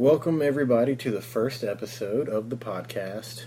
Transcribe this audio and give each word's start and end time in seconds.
Welcome, 0.00 0.40
everybody, 0.40 0.96
to 0.96 1.10
the 1.10 1.20
first 1.20 1.62
episode 1.62 2.30
of 2.30 2.48
the 2.48 2.56
podcast. 2.56 3.44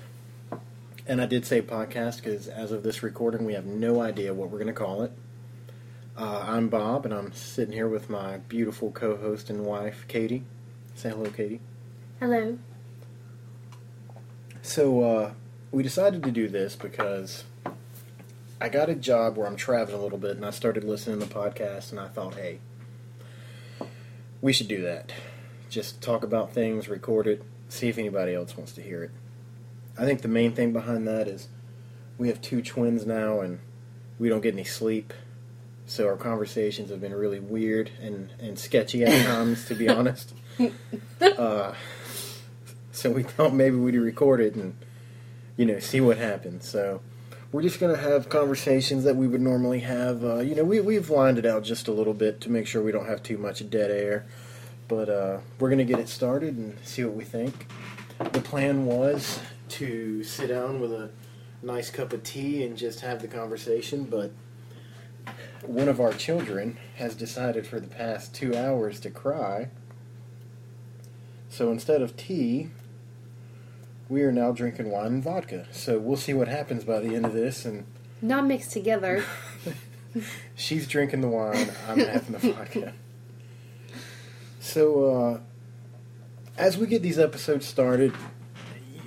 And 1.08 1.20
I 1.20 1.26
did 1.26 1.48
say 1.48 1.64
podcast 1.64 2.18
because 2.18 2.47
as 2.47 2.72
of 2.72 2.83
this 2.83 3.02
recording, 3.02 3.44
we 3.44 3.54
have 3.54 3.65
no 3.65 3.99
idea 3.99 4.36
what 4.36 4.52
we're 4.52 4.60
going 4.60 4.68
to 4.68 4.74
call 4.74 5.02
it. 5.02 5.12
Uh, 6.16 6.46
I'm 6.46 6.70
Bob, 6.70 7.05
and 7.05 7.13
I'm 7.13 7.34
sitting 7.34 7.74
here 7.74 7.88
with 7.88 8.08
my 8.08 8.38
beautiful 8.38 8.92
co 8.92 9.18
host 9.18 9.50
and 9.50 9.66
wife, 9.66 10.06
Katie. 10.08 10.44
Say 10.94 11.10
hello, 11.10 11.31
Katie. 11.31 11.60
Hello. 12.20 12.60
So, 14.62 15.01
uh, 15.01 15.33
we 15.72 15.81
decided 15.81 16.22
to 16.22 16.31
do 16.31 16.48
this 16.48 16.76
because 16.76 17.45
I 18.62 18.70
got 18.70 18.90
a 18.90 18.95
job 18.95 19.38
where 19.38 19.48
I'm 19.48 19.55
traveling 19.55 19.99
a 19.99 20.04
little 20.04 20.20
bit, 20.20 20.35
and 20.35 20.45
I 20.45 20.52
started 20.52 20.84
listening 20.84 21.20
to 21.20 21.26
the 21.26 21.34
podcast, 21.34 21.90
and 21.90 21.99
I 21.99 22.09
thought, 22.09 22.35
hey, 22.35 22.59
we 24.40 24.54
should 24.54 24.67
do 24.67 24.84
that. 24.84 25.12
Just 25.73 26.02
talk 26.02 26.23
about 26.23 26.53
things, 26.53 26.88
record 26.88 27.25
it, 27.25 27.41
see 27.67 27.89
if 27.89 27.98
anybody 27.98 28.35
else 28.35 28.55
wants 28.55 28.73
to 28.73 28.81
hear 28.84 29.02
it. 29.02 29.11
I 29.98 30.05
think 30.05 30.21
the 30.21 30.27
main 30.27 30.53
thing 30.53 30.71
behind 30.71 31.07
that 31.07 31.27
is 31.27 31.48
we 32.20 32.27
have 32.27 32.39
two 32.43 32.61
twins 32.61 33.07
now, 33.07 33.39
and 33.39 33.57
we 34.20 34.29
don't 34.29 34.41
get 34.41 34.53
any 34.53 34.65
sleep. 34.65 35.13
So 35.88 36.07
our 36.07 36.15
conversations 36.15 36.91
have 36.91 37.01
been 37.01 37.15
really 37.15 37.39
weird 37.39 37.89
and, 37.99 38.29
and 38.39 38.59
sketchy 38.59 39.03
at 39.03 39.25
times, 39.25 39.65
to 39.65 39.75
be 39.75 39.89
honest. 39.89 40.34
Uh, 41.21 41.73
so 42.91 43.09
we 43.09 43.23
thought 43.23 43.53
maybe 43.53 43.76
we'd 43.76 43.95
record 43.95 44.40
it 44.40 44.53
and, 44.53 44.76
you 45.57 45.65
know, 45.65 45.79
see 45.79 45.99
what 45.99 46.17
happens. 46.17 46.67
So 46.67 47.01
we're 47.51 47.63
just 47.63 47.79
going 47.79 47.95
to 47.95 48.01
have 48.01 48.29
conversations 48.29 49.03
that 49.05 49.15
we 49.15 49.26
would 49.26 49.41
normally 49.41 49.79
have. 49.79 50.23
Uh, 50.23 50.40
you 50.41 50.53
know, 50.53 50.63
we, 50.63 50.79
we've 50.79 51.09
lined 51.09 51.40
it 51.40 51.45
out 51.45 51.63
just 51.63 51.87
a 51.87 51.91
little 51.91 52.13
bit 52.13 52.40
to 52.41 52.51
make 52.51 52.67
sure 52.67 52.84
we 52.84 52.91
don't 52.91 53.07
have 53.07 53.23
too 53.23 53.37
much 53.37 53.67
dead 53.70 53.90
air. 53.90 54.27
But 54.87 55.09
uh, 55.09 55.37
we're 55.59 55.69
going 55.69 55.79
to 55.79 55.85
get 55.85 55.99
it 55.99 56.09
started 56.09 56.57
and 56.57 56.77
see 56.83 57.03
what 57.03 57.15
we 57.15 57.23
think. 57.23 57.67
The 58.31 58.41
plan 58.41 58.85
was 58.85 59.40
to 59.70 60.23
sit 60.23 60.48
down 60.48 60.79
with 60.79 60.91
a 60.91 61.09
nice 61.62 61.90
cup 61.90 62.13
of 62.13 62.23
tea 62.23 62.63
and 62.63 62.77
just 62.77 62.99
have 62.99 63.21
the 63.21 63.27
conversation, 63.27 64.03
but 64.03 64.31
one 65.66 65.88
of 65.88 66.00
our 66.00 66.14
children 66.14 66.78
has 66.95 67.16
decided 67.16 67.66
for 67.66 67.80
the 67.80 67.88
past 67.88 68.36
two 68.36 68.56
hours 68.56 69.00
to 69.02 69.09
cry. 69.09 69.70
So 71.50 71.72
instead 71.72 72.02
of 72.02 72.18
tea, 72.18 72.70
we 74.09 74.23
are 74.23 74.31
now 74.31 74.52
drinking 74.52 74.92
wine 74.92 75.08
and 75.08 75.23
vodka. 75.23 75.68
So 75.72 75.97
we'll 76.00 76.18
see 76.18 76.34
what 76.34 76.47
happens 76.47 76.84
by 76.84 77.00
the 77.00 77.16
end 77.16 77.25
of 77.25 77.34
this. 77.34 77.66
And 77.66 77.86
Not 78.22 78.45
mixed 78.45 78.72
together. 78.72 79.23
she's 80.56 80.88
drinking 80.88 81.22
the 81.22 81.28
wine, 81.30 81.72
I'm 81.88 82.00
having 82.00 82.34
the 82.34 82.40
vodka. 82.53 82.94
So 84.64 85.03
uh, 85.03 85.39
as 86.58 86.78
we 86.78 86.88
get 86.88 87.02
these 87.02 87.19
episodes 87.19 87.67
started, 87.67 88.14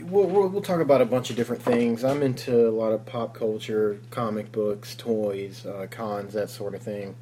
we'll, 0.02 0.26
we'll, 0.26 0.48
we'll 0.48 0.60
talk 0.60 0.80
about 0.80 1.00
a 1.00 1.06
bunch 1.06 1.30
of 1.30 1.36
different 1.36 1.62
things. 1.62 2.04
I'm 2.04 2.22
into 2.22 2.68
a 2.68 2.70
lot 2.70 2.92
of 2.92 3.06
pop 3.06 3.32
culture, 3.32 3.98
comic 4.10 4.52
books, 4.52 4.94
toys, 4.94 5.64
uh, 5.64 5.86
cons, 5.90 6.34
that 6.34 6.50
sort 6.50 6.74
of 6.74 6.82
thing. 6.82 7.16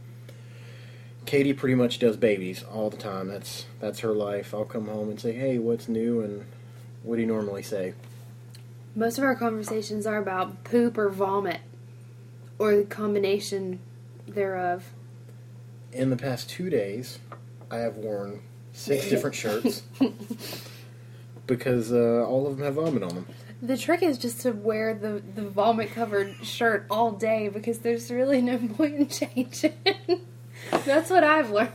Katie 1.26 1.52
pretty 1.52 1.76
much 1.76 2.00
does 2.00 2.16
babies 2.16 2.64
all 2.64 2.90
the 2.90 2.96
time. 2.96 3.28
That's 3.28 3.66
that's 3.78 4.00
her 4.00 4.12
life. 4.12 4.52
I'll 4.52 4.64
come 4.64 4.88
home 4.88 5.10
and 5.10 5.18
say, 5.18 5.32
"Hey, 5.32 5.58
what's 5.58 5.88
new?" 5.88 6.20
and 6.20 6.44
what 7.04 7.14
do 7.14 7.22
you 7.22 7.28
normally 7.28 7.62
say? 7.62 7.94
Most 8.96 9.16
of 9.16 9.24
our 9.24 9.36
conversations 9.36 10.06
are 10.06 10.18
about 10.18 10.64
poop 10.64 10.98
or 10.98 11.08
vomit, 11.08 11.60
or 12.58 12.74
the 12.74 12.82
combination 12.82 13.78
thereof. 14.26 14.90
In 15.92 16.10
the 16.10 16.16
past 16.16 16.50
two 16.50 16.68
days, 16.68 17.20
I 17.70 17.78
have 17.78 17.96
worn 17.96 18.42
six 18.72 19.08
different 19.08 19.36
shirts 19.36 19.82
because 21.46 21.92
uh, 21.92 22.26
all 22.26 22.46
of 22.46 22.56
them 22.56 22.64
have 22.64 22.74
vomit 22.74 23.02
on 23.02 23.14
them. 23.14 23.26
The 23.62 23.78
trick 23.78 24.02
is 24.02 24.18
just 24.18 24.40
to 24.42 24.52
wear 24.52 24.94
the, 24.94 25.22
the 25.34 25.48
vomit 25.48 25.92
covered 25.92 26.34
shirt 26.44 26.86
all 26.90 27.12
day 27.12 27.48
because 27.48 27.78
there's 27.78 28.10
really 28.10 28.42
no 28.42 28.58
point 28.76 28.94
in 28.94 29.08
changing. 29.08 29.72
That's 30.84 31.10
what 31.10 31.24
I've 31.24 31.50
learned. 31.50 31.72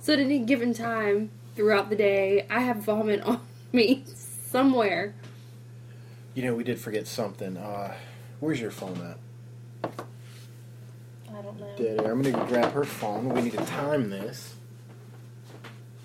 So 0.00 0.12
at 0.12 0.18
any 0.18 0.40
given 0.40 0.74
time 0.74 1.30
throughout 1.54 1.90
the 1.90 1.96
day, 1.96 2.46
I 2.50 2.60
have 2.60 2.78
vomit 2.78 3.22
on 3.22 3.40
me 3.72 4.04
somewhere. 4.06 5.14
You 6.34 6.42
know, 6.42 6.54
we 6.54 6.64
did 6.64 6.78
forget 6.78 7.06
something. 7.06 7.56
Uh, 7.56 7.94
where's 8.40 8.60
your 8.60 8.70
phone 8.70 9.00
at? 9.00 10.04
Don't 11.46 11.60
know. 11.60 11.66
Dead 11.76 12.00
air. 12.00 12.10
I'm 12.10 12.22
gonna 12.22 12.36
go 12.36 12.44
grab 12.46 12.72
her 12.72 12.82
phone. 12.82 13.28
We 13.28 13.42
need 13.42 13.52
to 13.52 13.64
time 13.66 14.10
this 14.10 14.56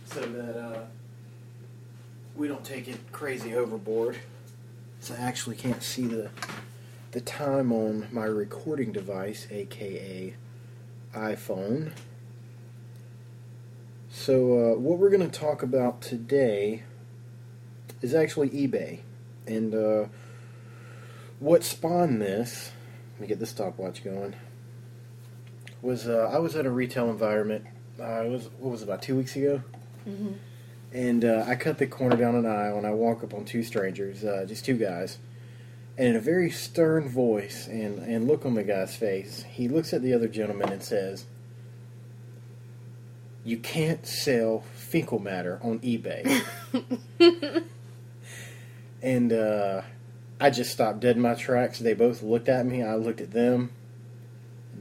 so 0.05 0.21
that 0.21 0.55
uh, 0.55 0.81
we 2.35 2.47
don't 2.47 2.63
take 2.63 2.87
it 2.87 3.11
crazy 3.11 3.55
overboard. 3.55 4.17
So 4.99 5.15
I 5.15 5.17
actually 5.17 5.55
can't 5.55 5.81
see 5.81 6.05
the 6.05 6.29
the 7.09 7.21
time 7.21 7.71
on 7.71 8.07
my 8.11 8.25
recording 8.25 8.91
device, 8.91 9.47
aka 9.49 10.35
iPhone. 11.15 11.93
So 14.11 14.73
uh, 14.73 14.77
what 14.77 14.99
we're 14.99 15.09
gonna 15.09 15.27
talk 15.27 15.63
about 15.63 16.03
today 16.03 16.83
is 18.03 18.13
actually 18.13 18.51
eBay, 18.51 18.99
and 19.47 19.73
uh, 19.73 20.05
what 21.39 21.63
spawned 21.63 22.21
this. 22.21 22.73
Let 23.13 23.21
me 23.21 23.27
get 23.27 23.39
the 23.39 23.47
stopwatch 23.47 24.03
going 24.03 24.35
was 25.81 26.07
uh, 26.07 26.29
I 26.31 26.39
was 26.39 26.55
at 26.55 26.65
a 26.65 26.71
retail 26.71 27.09
environment. 27.09 27.65
Uh, 27.99 28.23
it 28.23 28.29
was 28.29 28.49
what 28.59 28.71
was 28.71 28.81
it, 28.81 28.85
about 28.85 29.01
two 29.01 29.15
weeks 29.15 29.35
ago, 29.35 29.61
Mhm. 30.07 30.35
and 30.93 31.25
uh, 31.25 31.45
I 31.47 31.55
cut 31.55 31.77
the 31.77 31.87
corner 31.87 32.15
down 32.17 32.35
an 32.35 32.45
aisle 32.45 32.77
and 32.77 32.87
I 32.87 32.91
walk 32.91 33.23
up 33.23 33.33
on 33.33 33.45
two 33.45 33.63
strangers, 33.63 34.23
uh, 34.23 34.45
just 34.47 34.65
two 34.65 34.77
guys, 34.77 35.17
and 35.97 36.07
in 36.09 36.15
a 36.15 36.19
very 36.21 36.49
stern 36.49 37.07
voice 37.09 37.67
and 37.67 37.99
and 37.99 38.27
look 38.27 38.45
on 38.45 38.53
the 38.55 38.63
guy's 38.63 38.95
face, 38.95 39.43
he 39.49 39.67
looks 39.67 39.93
at 39.93 40.01
the 40.01 40.13
other 40.13 40.27
gentleman 40.27 40.69
and 40.71 40.81
says, 40.83 41.25
"You 43.43 43.57
can't 43.57 44.05
sell 44.05 44.63
fecal 44.75 45.19
matter 45.19 45.59
on 45.61 45.79
eBay." 45.79 46.43
and 49.01 49.33
uh, 49.33 49.81
I 50.39 50.49
just 50.49 50.71
stopped 50.71 50.99
dead 51.01 51.15
in 51.17 51.21
my 51.21 51.33
tracks. 51.35 51.79
They 51.79 51.93
both 51.93 52.21
looked 52.23 52.49
at 52.49 52.65
me. 52.65 52.83
I 52.83 52.95
looked 52.95 53.21
at 53.21 53.31
them. 53.31 53.71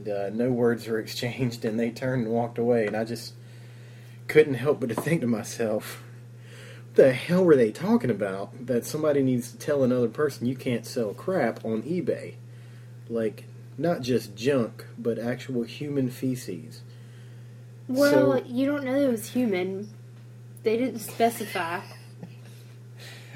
And, 0.05 0.09
uh, 0.09 0.29
no 0.29 0.51
words 0.51 0.87
were 0.87 0.99
exchanged, 0.99 1.63
and 1.65 1.79
they 1.79 1.91
turned 1.91 2.25
and 2.25 2.33
walked 2.33 2.57
away. 2.57 2.87
And 2.87 2.95
I 2.95 3.03
just 3.03 3.33
couldn't 4.27 4.55
help 4.55 4.79
but 4.79 4.89
to 4.89 4.95
think 4.95 5.21
to 5.21 5.27
myself, 5.27 6.03
what 6.87 6.95
the 6.95 7.13
hell 7.13 7.43
were 7.43 7.55
they 7.55 7.71
talking 7.71 8.09
about? 8.09 8.65
That 8.65 8.85
somebody 8.85 9.21
needs 9.21 9.51
to 9.51 9.57
tell 9.57 9.83
another 9.83 10.07
person 10.07 10.47
you 10.47 10.55
can't 10.55 10.85
sell 10.85 11.13
crap 11.13 11.63
on 11.63 11.83
eBay. 11.83 12.35
Like, 13.09 13.45
not 13.77 14.01
just 14.01 14.35
junk, 14.35 14.85
but 14.97 15.19
actual 15.19 15.63
human 15.63 16.09
feces. 16.09 16.81
Well, 17.87 18.39
So- 18.39 18.43
you 18.45 18.65
don't 18.65 18.83
know 18.83 18.95
it 18.99 19.11
was 19.11 19.29
human. 19.29 19.89
They 20.63 20.77
didn't 20.77 20.99
specify. 20.99 21.81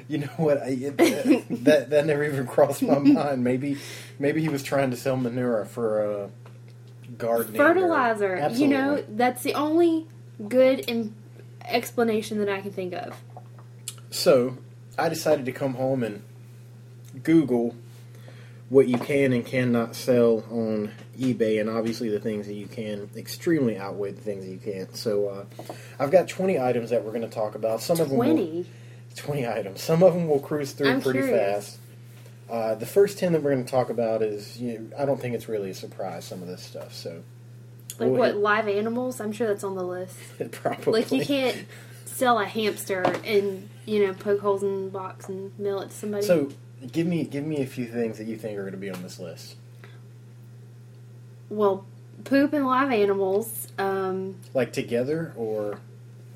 You 0.08 0.18
know 0.18 0.28
what? 0.36 0.62
I, 0.62 0.66
it, 0.68 0.96
that 1.64 1.90
that 1.90 2.06
never 2.06 2.22
even 2.22 2.46
crossed 2.46 2.80
my 2.80 2.96
mind. 3.00 3.42
Maybe 3.42 3.76
maybe 4.20 4.40
he 4.40 4.48
was 4.48 4.62
trying 4.62 4.92
to 4.92 4.96
sell 4.96 5.16
manure 5.16 5.64
for 5.64 6.00
uh, 6.00 6.28
gardening. 7.18 7.60
or- 7.60 7.64
Fertilizer. 7.68 8.48
You 8.52 8.68
know, 8.68 9.04
that's 9.08 9.42
the 9.42 9.54
only 9.54 10.06
good 10.48 10.84
Im- 10.88 11.14
explanation 11.64 12.38
that 12.38 12.48
I 12.48 12.60
can 12.60 12.72
think 12.72 12.92
of. 12.94 13.14
So 14.10 14.58
I 14.98 15.08
decided 15.08 15.44
to 15.46 15.52
come 15.52 15.74
home 15.74 16.02
and 16.02 16.22
Google 17.22 17.74
what 18.68 18.88
you 18.88 18.98
can 18.98 19.32
and 19.32 19.44
cannot 19.46 19.94
sell 19.94 20.44
on 20.50 20.90
eBay, 21.18 21.60
and 21.60 21.70
obviously 21.70 22.08
the 22.08 22.18
things 22.18 22.46
that 22.48 22.54
you 22.54 22.66
can 22.66 23.08
extremely 23.16 23.78
outweigh 23.78 24.10
the 24.10 24.20
things 24.20 24.44
that 24.44 24.50
you 24.50 24.58
can't. 24.58 24.96
So 24.96 25.28
uh, 25.28 25.44
I've 26.00 26.10
got 26.10 26.28
20 26.28 26.58
items 26.58 26.90
that 26.90 27.04
we're 27.04 27.12
going 27.12 27.22
to 27.22 27.28
talk 27.28 27.54
about. 27.54 27.80
Some 27.80 28.00
of 28.00 28.08
them 28.08 28.18
will, 28.18 28.26
20. 28.34 28.66
20 29.14 29.46
items. 29.46 29.80
Some 29.82 30.02
of 30.02 30.14
them 30.14 30.28
will 30.28 30.40
cruise 30.40 30.72
through 30.72 30.88
I'm 30.90 31.00
pretty 31.00 31.20
curious. 31.20 31.66
fast. 31.66 31.78
Uh, 32.48 32.74
the 32.76 32.86
first 32.86 33.18
10 33.18 33.32
that 33.32 33.42
we're 33.42 33.52
going 33.52 33.64
to 33.64 33.70
talk 33.70 33.90
about 33.90 34.22
is, 34.22 34.60
you 34.60 34.78
know, 34.78 34.86
I 34.98 35.04
don't 35.04 35.20
think 35.20 35.34
it's 35.34 35.48
really 35.48 35.70
a 35.70 35.74
surprise, 35.74 36.24
some 36.24 36.42
of 36.42 36.48
this 36.48 36.62
stuff. 36.62 36.94
So 36.94 37.22
Like 37.98 38.10
we'll 38.10 38.10
what, 38.12 38.26
hit- 38.32 38.36
live 38.36 38.68
animals? 38.68 39.20
I'm 39.20 39.32
sure 39.32 39.48
that's 39.48 39.64
on 39.64 39.74
the 39.74 39.82
list. 39.82 40.16
probably. 40.52 41.02
Like 41.02 41.10
you 41.12 41.24
can't 41.24 41.64
sell 42.04 42.38
a 42.38 42.44
hamster 42.46 43.02
and, 43.24 43.68
you 43.84 44.06
know, 44.06 44.12
poke 44.14 44.40
holes 44.40 44.62
in 44.62 44.84
the 44.86 44.90
box 44.90 45.28
and 45.28 45.58
mail 45.58 45.80
it 45.80 45.90
to 45.90 45.94
somebody. 45.96 46.24
So 46.24 46.50
give 46.92 47.06
me 47.06 47.24
give 47.24 47.44
me 47.44 47.62
a 47.62 47.66
few 47.66 47.86
things 47.86 48.18
that 48.18 48.26
you 48.28 48.36
think 48.36 48.56
are 48.58 48.62
going 48.62 48.72
to 48.72 48.78
be 48.78 48.90
on 48.90 49.02
this 49.02 49.18
list. 49.18 49.56
well, 51.48 51.84
poop 52.24 52.52
and 52.52 52.66
live 52.66 52.92
animals. 52.92 53.68
Um, 53.78 54.36
Like 54.54 54.72
together 54.72 55.32
or 55.36 55.80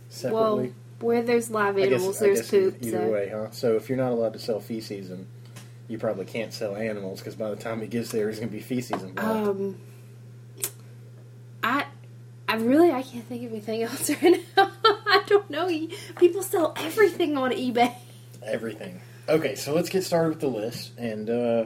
separately? 0.09 0.65
well, 0.67 0.73
where 1.01 1.23
there's 1.23 1.51
live 1.51 1.77
I 1.77 1.81
guess- 1.81 1.93
animals, 1.93 2.21
I 2.23 2.27
there's 2.27 2.51
poop. 2.51 2.77
Either 2.81 2.99
so. 3.07 3.13
way, 3.13 3.29
huh? 3.29 3.47
So 3.53 3.77
if 3.77 3.89
you're 3.89 3.99
not 3.99 4.13
allowed 4.13 4.33
to 4.35 4.39
sell 4.39 4.61
feces, 4.61 5.09
then 5.09 5.27
you 5.91 5.99
probably 5.99 6.25
can't 6.25 6.53
sell 6.53 6.77
animals 6.77 7.19
because 7.19 7.35
by 7.35 7.51
the 7.51 7.57
time 7.57 7.81
he 7.81 7.89
gets 7.89 8.13
there, 8.13 8.27
there's 8.27 8.37
going 8.39 8.49
to 8.49 8.57
be 8.57 8.63
feces 8.63 9.03
involved. 9.03 9.49
Um, 9.49 9.79
I, 11.65 11.87
I 12.49 12.55
really, 12.57 12.93
I 12.93 13.03
can't 13.03 13.27
think 13.27 13.45
of 13.45 13.51
anything 13.51 13.83
else 13.85 14.09
right 14.09 14.41
now. 14.57 14.71
I 14.85 15.25
don't 15.27 15.51
know. 15.51 15.69
People 16.17 16.43
sell 16.43 16.75
everything 16.77 17.37
on 17.37 17.51
eBay. 17.51 17.93
Everything. 18.45 19.01
Okay, 19.29 19.57
so 19.57 19.75
let's 19.75 19.89
get 19.89 20.05
started 20.05 20.29
with 20.29 20.41
the 20.41 20.47
list. 20.47 20.93
And 20.97 21.29
uh, 21.29 21.65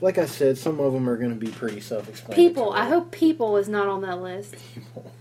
like 0.00 0.18
I 0.18 0.26
said, 0.26 0.58
some 0.58 0.80
of 0.80 0.92
them 0.92 1.08
are 1.08 1.16
going 1.16 1.30
to 1.30 1.36
be 1.36 1.52
pretty 1.52 1.80
self-explanatory. 1.80 2.48
People. 2.48 2.72
I 2.72 2.86
hope 2.86 3.12
people 3.12 3.56
is 3.58 3.68
not 3.68 3.86
on 3.86 4.02
that 4.02 4.20
list. 4.20 4.56
People. 4.74 5.12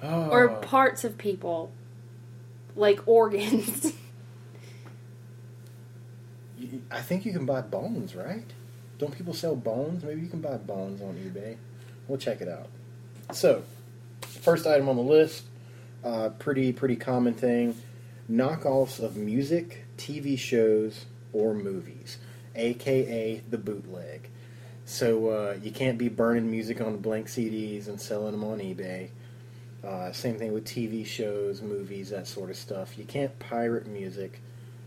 Oh. 0.00 0.30
Or 0.30 0.48
parts 0.48 1.02
of 1.02 1.18
people. 1.18 1.72
Like 2.76 3.00
organs. 3.06 3.92
I 6.90 7.00
think 7.00 7.24
you 7.24 7.32
can 7.32 7.46
buy 7.46 7.60
bones, 7.60 8.14
right? 8.14 8.44
Don't 8.98 9.16
people 9.16 9.34
sell 9.34 9.54
bones? 9.54 10.02
Maybe 10.02 10.20
you 10.20 10.28
can 10.28 10.40
buy 10.40 10.56
bones 10.56 11.00
on 11.00 11.14
eBay. 11.14 11.56
We'll 12.06 12.18
check 12.18 12.40
it 12.40 12.48
out. 12.48 12.68
So, 13.32 13.62
first 14.22 14.66
item 14.66 14.88
on 14.88 14.96
the 14.96 15.02
list, 15.02 15.44
uh, 16.02 16.30
pretty 16.30 16.72
pretty 16.72 16.96
common 16.96 17.34
thing: 17.34 17.76
knockoffs 18.30 19.00
of 19.00 19.16
music, 19.16 19.84
TV 19.96 20.38
shows, 20.38 21.04
or 21.32 21.54
movies, 21.54 22.18
aka 22.54 23.42
the 23.50 23.58
bootleg. 23.58 24.28
So 24.84 25.28
uh, 25.28 25.56
you 25.62 25.70
can't 25.70 25.98
be 25.98 26.08
burning 26.08 26.50
music 26.50 26.80
on 26.80 26.96
blank 26.96 27.26
CDs 27.26 27.88
and 27.88 28.00
selling 28.00 28.32
them 28.32 28.42
on 28.42 28.58
eBay. 28.58 29.10
Uh, 29.84 30.10
same 30.12 30.38
thing 30.38 30.54
with 30.54 30.64
TV 30.64 31.04
shows, 31.04 31.60
movies, 31.60 32.08
that 32.08 32.26
sort 32.26 32.48
of 32.48 32.56
stuff. 32.56 32.96
You 32.96 33.04
can't 33.04 33.38
pirate 33.38 33.86
music 33.86 34.40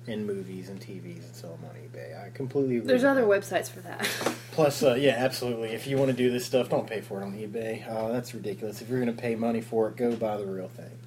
in 0.07 0.25
movies 0.25 0.69
and 0.69 0.79
TVs 0.79 1.25
and 1.25 1.35
sell 1.35 1.51
them 1.51 1.69
on 1.69 1.75
eBay. 1.75 2.25
I 2.25 2.29
completely 2.31 2.77
agree. 2.77 2.87
There's 2.87 3.03
other 3.03 3.25
that. 3.25 3.29
websites 3.29 3.69
for 3.69 3.81
that. 3.81 4.07
Plus, 4.51 4.81
uh, 4.83 4.95
yeah, 4.95 5.15
absolutely. 5.17 5.69
If 5.69 5.87
you 5.87 5.97
want 5.97 6.09
to 6.11 6.17
do 6.17 6.31
this 6.31 6.45
stuff, 6.45 6.69
don't 6.69 6.87
pay 6.87 7.01
for 7.01 7.21
it 7.21 7.25
on 7.25 7.33
eBay. 7.33 7.87
Uh, 7.89 8.09
that's 8.09 8.33
ridiculous. 8.33 8.81
If 8.81 8.89
you're 8.89 8.99
going 8.99 9.15
to 9.15 9.21
pay 9.21 9.35
money 9.35 9.61
for 9.61 9.89
it, 9.89 9.97
go 9.97 10.15
buy 10.15 10.37
the 10.37 10.45
real 10.45 10.69
thing. 10.69 10.97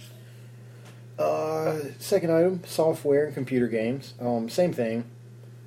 Uh, 1.19 1.77
second 1.99 2.33
item: 2.33 2.63
software 2.67 3.27
and 3.27 3.35
computer 3.35 3.69
games. 3.69 4.15
Um, 4.21 4.49
same 4.49 4.73
thing. 4.73 5.05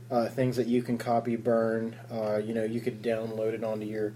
Uh, 0.10 0.28
things 0.28 0.56
that 0.56 0.68
you 0.68 0.82
can 0.82 0.98
copy, 0.98 1.36
burn. 1.36 1.96
Uh, 2.10 2.38
you 2.38 2.54
know, 2.54 2.64
you 2.64 2.80
could 2.82 3.02
download 3.02 3.54
it 3.54 3.64
onto 3.64 3.86
your. 3.86 4.14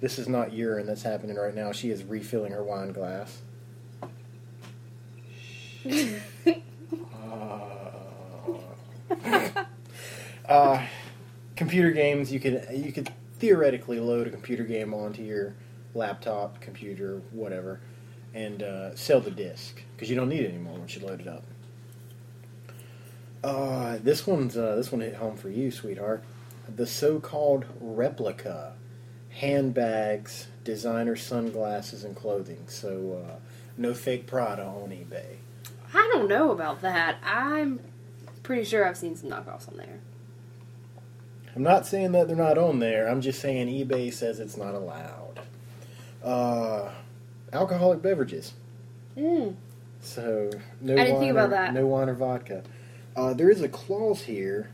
This 0.00 0.18
is 0.18 0.28
not 0.28 0.52
urine 0.52 0.86
that's 0.86 1.02
happening 1.02 1.36
right 1.36 1.54
now. 1.54 1.72
She 1.72 1.90
is 1.90 2.04
refilling 2.04 2.52
her 2.52 2.62
wine 2.62 2.92
glass. 2.92 3.40
Uh, 10.48 10.86
computer 11.56 11.90
games 11.90 12.30
you 12.30 12.38
could 12.38 12.64
you 12.72 12.92
could 12.92 13.10
theoretically 13.38 13.98
load 13.98 14.28
a 14.28 14.30
computer 14.30 14.62
game 14.62 14.94
onto 14.94 15.22
your 15.22 15.56
laptop, 15.94 16.60
computer, 16.60 17.20
whatever, 17.32 17.80
and 18.34 18.62
uh, 18.62 18.94
sell 18.94 19.20
the 19.20 19.30
disc 19.30 19.82
because 19.94 20.08
you 20.08 20.16
don't 20.16 20.28
need 20.28 20.42
it 20.42 20.50
anymore 20.50 20.78
once 20.78 20.94
you 20.94 21.04
load 21.04 21.20
it 21.20 21.28
up. 21.28 21.42
Uh, 23.42 23.98
this 24.02 24.26
one's 24.26 24.56
uh, 24.56 24.76
this 24.76 24.92
one 24.92 25.00
hit 25.00 25.14
home 25.14 25.36
for 25.36 25.48
you, 25.50 25.70
sweetheart. 25.70 26.22
The 26.74 26.86
so-called 26.86 27.64
replica 27.80 28.74
handbags, 29.30 30.48
designer 30.64 31.16
sunglasses, 31.16 32.04
and 32.04 32.16
clothing. 32.16 32.64
So 32.66 33.24
uh, 33.24 33.36
no 33.76 33.94
fake 33.94 34.26
Prada 34.26 34.64
on 34.64 34.90
eBay. 34.90 35.36
I 35.94 36.10
don't 36.12 36.28
know 36.28 36.50
about 36.50 36.82
that. 36.82 37.18
I'm 37.24 37.80
pretty 38.46 38.64
sure 38.64 38.86
I've 38.86 38.96
seen 38.96 39.16
some 39.16 39.28
knockoffs 39.28 39.68
on 39.68 39.76
there. 39.76 39.98
I'm 41.56 41.64
not 41.64 41.84
saying 41.84 42.12
that 42.12 42.28
they're 42.28 42.36
not 42.36 42.58
on 42.58 42.78
there. 42.78 43.08
I'm 43.08 43.20
just 43.20 43.40
saying 43.40 43.66
eBay 43.66 44.12
says 44.12 44.38
it's 44.38 44.56
not 44.56 44.74
allowed. 44.74 45.40
Uh, 46.22 46.90
alcoholic 47.52 48.02
beverages. 48.02 48.52
Mm. 49.16 49.56
So 50.00 50.50
no 50.80 50.92
I 50.92 50.96
didn't 50.96 51.14
wine 51.14 51.20
think 51.20 51.30
about 51.32 51.46
or, 51.46 51.50
that. 51.50 51.74
No 51.74 51.86
wine 51.86 52.08
or 52.08 52.14
vodka. 52.14 52.62
Uh, 53.16 53.34
there 53.34 53.50
is 53.50 53.62
a 53.62 53.68
clause 53.68 54.22
here 54.22 54.70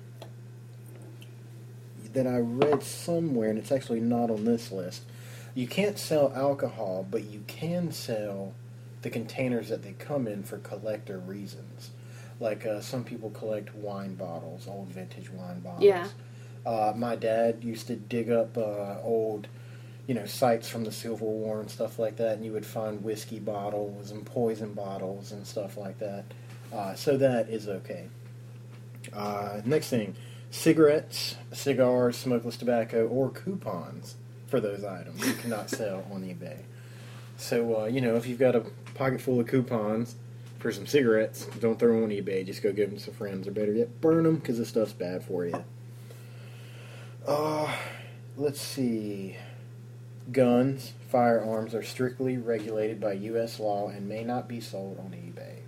that 2.12 2.26
I 2.26 2.38
read 2.38 2.82
somewhere, 2.82 3.48
and 3.48 3.58
it's 3.58 3.72
actually 3.72 4.00
not 4.00 4.30
on 4.30 4.44
this 4.44 4.70
list. 4.70 5.04
You 5.54 5.66
can't 5.66 5.98
sell 5.98 6.30
alcohol, 6.34 7.06
but 7.10 7.24
you 7.24 7.44
can 7.46 7.90
sell 7.90 8.52
the 9.00 9.08
containers 9.08 9.70
that 9.70 9.82
they 9.82 9.92
come 9.92 10.26
in 10.26 10.42
for 10.42 10.58
collector 10.58 11.18
reasons. 11.18 11.90
Like 12.42 12.66
uh, 12.66 12.80
some 12.80 13.04
people 13.04 13.30
collect 13.30 13.72
wine 13.72 14.16
bottles, 14.16 14.66
old 14.66 14.88
vintage 14.88 15.30
wine 15.30 15.60
bottles. 15.60 15.84
Yeah. 15.84 16.08
Uh, 16.66 16.92
my 16.96 17.14
dad 17.14 17.62
used 17.62 17.86
to 17.86 17.94
dig 17.94 18.30
up 18.30 18.58
uh, 18.58 18.96
old, 19.00 19.46
you 20.08 20.14
know, 20.14 20.26
sites 20.26 20.68
from 20.68 20.82
the 20.82 20.90
Civil 20.90 21.28
War 21.28 21.60
and 21.60 21.70
stuff 21.70 22.00
like 22.00 22.16
that, 22.16 22.32
and 22.32 22.44
you 22.44 22.52
would 22.52 22.66
find 22.66 23.04
whiskey 23.04 23.38
bottles 23.38 24.10
and 24.10 24.26
poison 24.26 24.74
bottles 24.74 25.30
and 25.30 25.46
stuff 25.46 25.76
like 25.76 26.00
that. 26.00 26.24
Uh, 26.72 26.94
so 26.94 27.16
that 27.16 27.48
is 27.48 27.68
okay. 27.68 28.08
Uh, 29.12 29.60
next 29.64 29.88
thing, 29.88 30.16
cigarettes, 30.50 31.36
cigars, 31.52 32.16
smokeless 32.16 32.56
tobacco, 32.56 33.06
or 33.06 33.30
coupons 33.30 34.16
for 34.48 34.58
those 34.58 34.82
items 34.84 35.24
you 35.24 35.34
cannot 35.34 35.70
sell 35.70 36.04
on 36.10 36.22
eBay. 36.22 36.58
So 37.36 37.82
uh, 37.82 37.84
you 37.84 38.00
know, 38.00 38.16
if 38.16 38.26
you've 38.26 38.40
got 38.40 38.56
a 38.56 38.64
pocket 38.94 39.20
full 39.20 39.38
of 39.38 39.46
coupons 39.46 40.16
for 40.62 40.70
some 40.70 40.86
cigarettes, 40.86 41.46
don't 41.58 41.76
throw 41.76 41.92
them 41.92 42.04
on 42.04 42.10
eBay. 42.10 42.46
Just 42.46 42.62
go 42.62 42.72
give 42.72 42.88
them 42.88 42.98
to 43.00 43.10
friends, 43.10 43.48
or 43.48 43.50
better 43.50 43.72
yet, 43.72 44.00
burn 44.00 44.22
them 44.22 44.36
because 44.36 44.58
this 44.58 44.68
stuff's 44.68 44.92
bad 44.92 45.24
for 45.24 45.44
you. 45.44 45.64
Uh, 47.26 47.74
let's 48.36 48.60
see. 48.60 49.36
Guns, 50.30 50.92
firearms 51.10 51.74
are 51.74 51.82
strictly 51.82 52.38
regulated 52.38 53.00
by 53.00 53.12
U.S. 53.14 53.58
law 53.58 53.88
and 53.88 54.08
may 54.08 54.22
not 54.22 54.48
be 54.48 54.60
sold 54.60 55.00
on 55.00 55.10
eBay. 55.10 55.62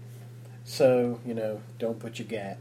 So, 0.65 1.21
you 1.27 1.35
know, 1.35 1.61
don't 1.81 1.99
put 1.99 2.21
your 2.21 2.29
gat 2.29 2.59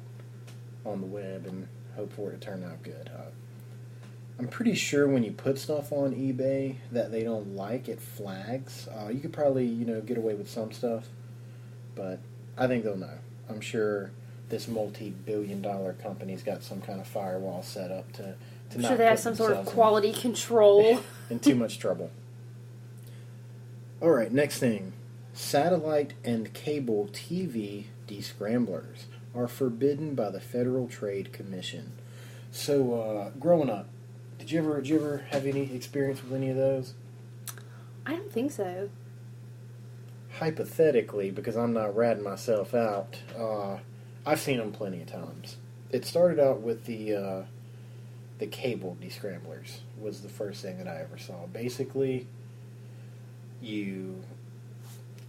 on 0.85 1.01
the 1.01 1.07
web 1.07 1.45
and 1.45 1.67
hope 1.95 2.11
for 2.13 2.31
it 2.31 2.41
to 2.41 2.47
turn 2.47 2.63
out 2.63 2.81
good. 2.81 3.11
Uh, 3.15 3.29
I'm 4.39 4.47
pretty 4.47 4.73
sure 4.73 5.07
when 5.07 5.23
you 5.23 5.31
put 5.31 5.59
stuff 5.59 5.91
on 5.91 6.15
eBay 6.15 6.77
that 6.91 7.11
they 7.11 7.23
don't 7.23 7.55
like, 7.55 7.87
it 7.87 8.01
flags. 8.01 8.87
Uh, 8.87 9.09
you 9.09 9.19
could 9.19 9.31
probably, 9.31 9.67
you 9.67 9.85
know, 9.85 10.01
get 10.01 10.17
away 10.17 10.33
with 10.33 10.49
some 10.49 10.71
stuff, 10.71 11.09
but 11.95 12.19
I 12.57 12.67
think 12.67 12.83
they'll 12.83 12.97
know. 12.97 13.17
I'm 13.49 13.61
sure 13.61 14.11
this 14.49 14.67
multi-billion 14.67 15.61
dollar 15.61 15.93
company's 15.93 16.43
got 16.43 16.63
some 16.63 16.81
kind 16.81 16.99
of 16.99 17.07
firewall 17.07 17.63
set 17.63 17.91
up 17.91 18.11
to, 18.13 18.35
to 18.69 18.75
I'm 18.75 18.81
not 18.81 18.87
sure 18.89 18.97
they 18.97 19.05
have 19.05 19.19
some 19.19 19.35
sort 19.35 19.51
of 19.51 19.57
themselves 19.57 19.69
in- 19.69 19.75
quality 19.75 20.13
control. 20.13 20.99
in 21.29 21.39
too 21.39 21.55
much 21.55 21.79
trouble. 21.79 22.11
All 24.01 24.11
right, 24.11 24.31
next 24.31 24.59
thing. 24.59 24.93
Satellite 25.33 26.13
and 26.23 26.53
cable 26.53 27.09
TV 27.11 27.85
descramblers 28.07 29.05
are 29.35 29.47
forbidden 29.47 30.13
by 30.13 30.29
the 30.29 30.39
Federal 30.39 30.87
Trade 30.87 31.33
Commission. 31.33 31.93
So, 32.51 33.01
uh, 33.01 33.29
growing 33.39 33.69
up, 33.69 33.87
did 34.37 34.51
you 34.51 34.59
ever 34.59 34.75
did 34.81 34.89
you 34.89 34.97
ever 34.97 35.25
have 35.31 35.45
any 35.45 35.73
experience 35.73 36.21
with 36.23 36.33
any 36.33 36.49
of 36.49 36.57
those? 36.57 36.93
I 38.05 38.11
don't 38.11 38.31
think 38.31 38.51
so. 38.51 38.89
Hypothetically, 40.39 41.31
because 41.31 41.55
I'm 41.55 41.73
not 41.73 41.95
ratting 41.95 42.23
myself 42.23 42.73
out, 42.73 43.17
uh, 43.37 43.77
I've 44.25 44.39
seen 44.39 44.57
them 44.57 44.71
plenty 44.71 45.01
of 45.01 45.07
times. 45.07 45.57
It 45.91 46.05
started 46.05 46.39
out 46.39 46.61
with 46.61 46.85
the 46.85 47.15
uh, 47.15 47.41
the 48.39 48.47
cable 48.47 48.97
descramblers 49.01 49.79
was 49.99 50.21
the 50.21 50.29
first 50.29 50.61
thing 50.61 50.77
that 50.79 50.87
I 50.87 51.01
ever 51.01 51.17
saw. 51.17 51.45
Basically, 51.47 52.27
you 53.61 54.23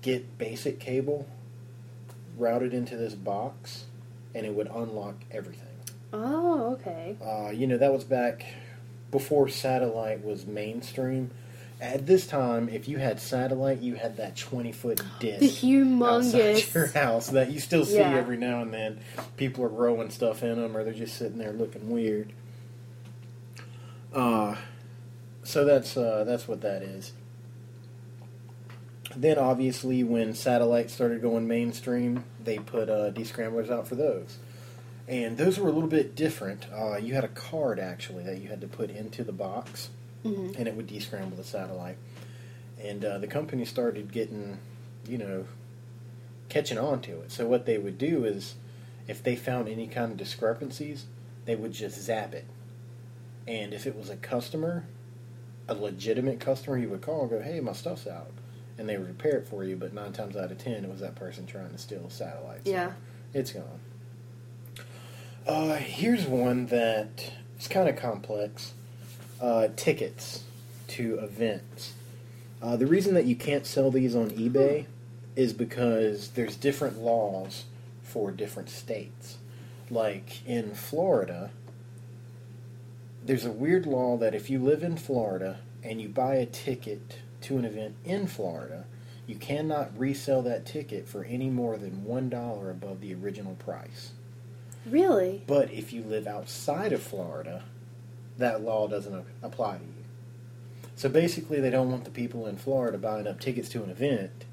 get 0.02 0.38
basic 0.38 0.80
cable 0.80 1.26
routed 2.36 2.74
into 2.74 2.96
this 2.96 3.14
box, 3.14 3.84
and 4.34 4.44
it 4.44 4.54
would 4.54 4.68
unlock 4.68 5.16
everything. 5.30 5.68
Oh, 6.12 6.72
okay. 6.74 7.16
Uh, 7.24 7.50
you 7.50 7.66
know, 7.66 7.76
that 7.78 7.92
was 7.92 8.04
back 8.04 8.46
before 9.10 9.48
satellite 9.48 10.24
was 10.24 10.46
mainstream. 10.46 11.30
At 11.84 12.06
this 12.06 12.26
time, 12.26 12.70
if 12.70 12.88
you 12.88 12.96
had 12.96 13.20
satellite, 13.20 13.80
you 13.82 13.94
had 13.94 14.16
that 14.16 14.36
20 14.36 14.72
foot 14.72 15.02
disc 15.20 15.60
The 15.60 15.68
outside 16.02 16.74
your 16.74 16.86
house 16.86 17.26
that 17.28 17.52
you 17.52 17.60
still 17.60 17.84
see 17.84 17.96
Yeah. 17.98 18.14
every 18.16 18.38
now 18.38 18.62
and 18.62 18.72
then. 18.72 19.00
People 19.36 19.64
are 19.64 19.68
growing 19.68 20.08
stuff 20.08 20.42
in 20.42 20.60
them, 20.60 20.74
or 20.74 20.82
they're 20.82 20.94
just 20.94 21.16
sitting 21.16 21.36
there 21.36 21.52
looking 21.52 21.90
weird. 21.90 22.32
Uh, 24.14 24.56
so 25.42 25.64
that's 25.66 25.94
uh, 25.96 26.24
that's 26.26 26.48
what 26.48 26.62
that 26.62 26.82
is. 26.82 27.12
Then, 29.14 29.36
obviously, 29.38 30.02
when 30.02 30.34
satellite 30.34 30.90
started 30.90 31.20
going 31.20 31.46
mainstream, 31.46 32.24
they 32.42 32.58
put 32.58 32.88
uh, 32.88 33.10
descramblers 33.10 33.70
out 33.70 33.86
for 33.86 33.94
those. 33.94 34.38
And 35.06 35.36
those 35.36 35.58
were 35.58 35.68
a 35.68 35.72
little 35.72 35.88
bit 35.90 36.16
different. 36.16 36.66
Uh, 36.74 36.96
you 36.96 37.12
had 37.12 37.24
a 37.24 37.28
card, 37.28 37.78
actually, 37.78 38.24
that 38.24 38.38
you 38.38 38.48
had 38.48 38.62
to 38.62 38.66
put 38.66 38.88
into 38.90 39.22
the 39.22 39.32
box, 39.32 39.90
Mhm. 40.24 40.58
and 40.58 40.66
it 40.68 40.74
would 40.74 40.86
descramble 40.86 41.36
the 41.36 41.44
satellite. 41.44 41.96
And 42.82 43.04
uh, 43.04 43.18
the 43.18 43.26
company 43.26 43.64
started 43.64 44.10
getting, 44.12 44.58
you 45.08 45.18
know, 45.18 45.44
catching 46.48 46.78
on 46.78 47.00
to 47.02 47.20
it. 47.22 47.30
So, 47.32 47.46
what 47.46 47.66
they 47.66 47.78
would 47.78 47.98
do 47.98 48.24
is, 48.24 48.54
if 49.06 49.22
they 49.22 49.36
found 49.36 49.68
any 49.68 49.86
kind 49.86 50.12
of 50.12 50.16
discrepancies, 50.18 51.06
they 51.44 51.54
would 51.56 51.72
just 51.72 52.00
zap 52.00 52.34
it. 52.34 52.46
And 53.46 53.74
if 53.74 53.86
it 53.86 53.94
was 53.96 54.08
a 54.10 54.16
customer, 54.16 54.84
a 55.68 55.74
legitimate 55.74 56.40
customer, 56.40 56.76
he 56.78 56.86
would 56.86 57.02
call 57.02 57.22
and 57.22 57.30
go, 57.30 57.40
hey, 57.42 57.60
my 57.60 57.72
stuff's 57.72 58.06
out. 58.06 58.30
and 58.76 58.88
they 58.88 58.96
would 58.98 59.06
repair 59.06 59.36
it 59.38 59.46
for 59.46 59.62
you. 59.64 59.76
But 59.76 59.92
nine 59.94 60.12
times 60.12 60.36
out 60.36 60.50
of 60.50 60.58
ten, 60.58 60.84
it 60.84 60.90
was 60.90 60.98
that 61.00 61.14
person 61.14 61.46
trying 61.46 61.70
to 61.70 61.78
steal 61.78 62.10
satellites. 62.10 62.66
Yeah. 62.68 62.92
it's 63.32 63.52
gone. 63.52 63.80
Uh, 65.46 65.76
here's 65.76 66.24
one 66.26 66.66
that 66.66 67.30
is 67.58 67.68
kind 67.68 67.88
of 67.88 67.96
complex. 67.96 68.72
Uh, 69.44 69.68
tickets 69.76 70.44
to 70.86 71.18
events. 71.18 71.92
Uh, 72.62 72.76
the 72.76 72.86
reason 72.86 73.12
that 73.12 73.26
you 73.26 73.36
can't 73.36 73.66
sell 73.66 73.90
these 73.90 74.16
on 74.16 74.30
eBay 74.30 74.86
is 75.36 75.52
because 75.52 76.30
there's 76.30 76.56
different 76.56 76.98
laws 76.98 77.64
for 78.02 78.30
different 78.30 78.70
states. 78.70 79.36
Like 79.90 80.40
in 80.48 80.74
Florida, 80.74 81.50
there's 83.22 83.44
a 83.44 83.52
weird 83.52 83.84
law 83.84 84.16
that 84.16 84.34
if 84.34 84.48
you 84.48 84.58
live 84.58 84.82
in 84.82 84.96
Florida 84.96 85.58
and 85.82 86.00
you 86.00 86.08
buy 86.08 86.36
a 86.36 86.46
ticket 86.46 87.18
to 87.42 87.58
an 87.58 87.66
event 87.66 87.96
in 88.02 88.26
Florida, 88.26 88.86
you 89.26 89.34
cannot 89.34 89.90
resell 89.98 90.40
that 90.40 90.64
ticket 90.64 91.06
for 91.06 91.22
any 91.24 91.50
more 91.50 91.76
than 91.76 92.02
one 92.02 92.30
dollar 92.30 92.70
above 92.70 93.02
the 93.02 93.12
original 93.12 93.56
price. 93.56 94.12
Really? 94.86 95.42
But 95.46 95.70
if 95.70 95.92
you 95.92 96.02
live 96.02 96.26
outside 96.26 96.92
of 96.94 97.02
Florida, 97.02 97.64
that 98.38 98.62
law 98.62 98.88
doesn't 98.88 99.24
apply 99.42 99.78
to 99.78 99.84
you. 99.84 99.90
So 100.96 101.08
basically, 101.08 101.60
they 101.60 101.70
don't 101.70 101.90
want 101.90 102.04
the 102.04 102.10
people 102.10 102.46
in 102.46 102.56
Florida 102.56 102.98
buying 102.98 103.26
up 103.26 103.40
tickets 103.40 103.68
to 103.70 103.82
an 103.82 103.90
event, 103.90 104.44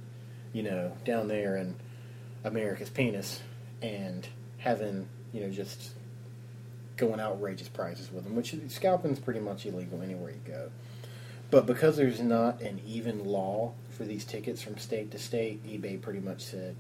you 0.54 0.64
know, 0.64 0.94
down 1.06 1.28
there 1.28 1.56
in 1.56 1.76
America's 2.44 2.90
penis, 2.90 3.42
and 3.82 4.28
having, 4.58 5.08
you 5.34 5.42
know, 5.42 5.50
just 5.50 5.92
going 6.98 7.20
outrageous 7.20 7.68
prices 7.68 8.12
with 8.12 8.24
them, 8.24 8.36
which 8.36 8.56
scalping 8.70 9.12
is 9.12 9.20
pretty 9.20 9.40
much 9.40 9.66
illegal 9.66 10.02
anywhere 10.02 10.32
you 10.32 10.42
go. 10.46 10.70
But 11.50 11.66
because 11.66 11.98
there's 11.98 12.22
not 12.22 12.62
an 12.62 12.80
even 12.88 13.26
law 13.26 13.74
for 13.90 14.06
these 14.06 14.24
tickets 14.24 14.62
from 14.62 14.78
state 14.78 15.12
to 15.12 15.20
state, 15.20 15.66
eBay 15.66 16.02
pretty 16.02 16.20
much 16.20 16.42
said, 16.42 16.76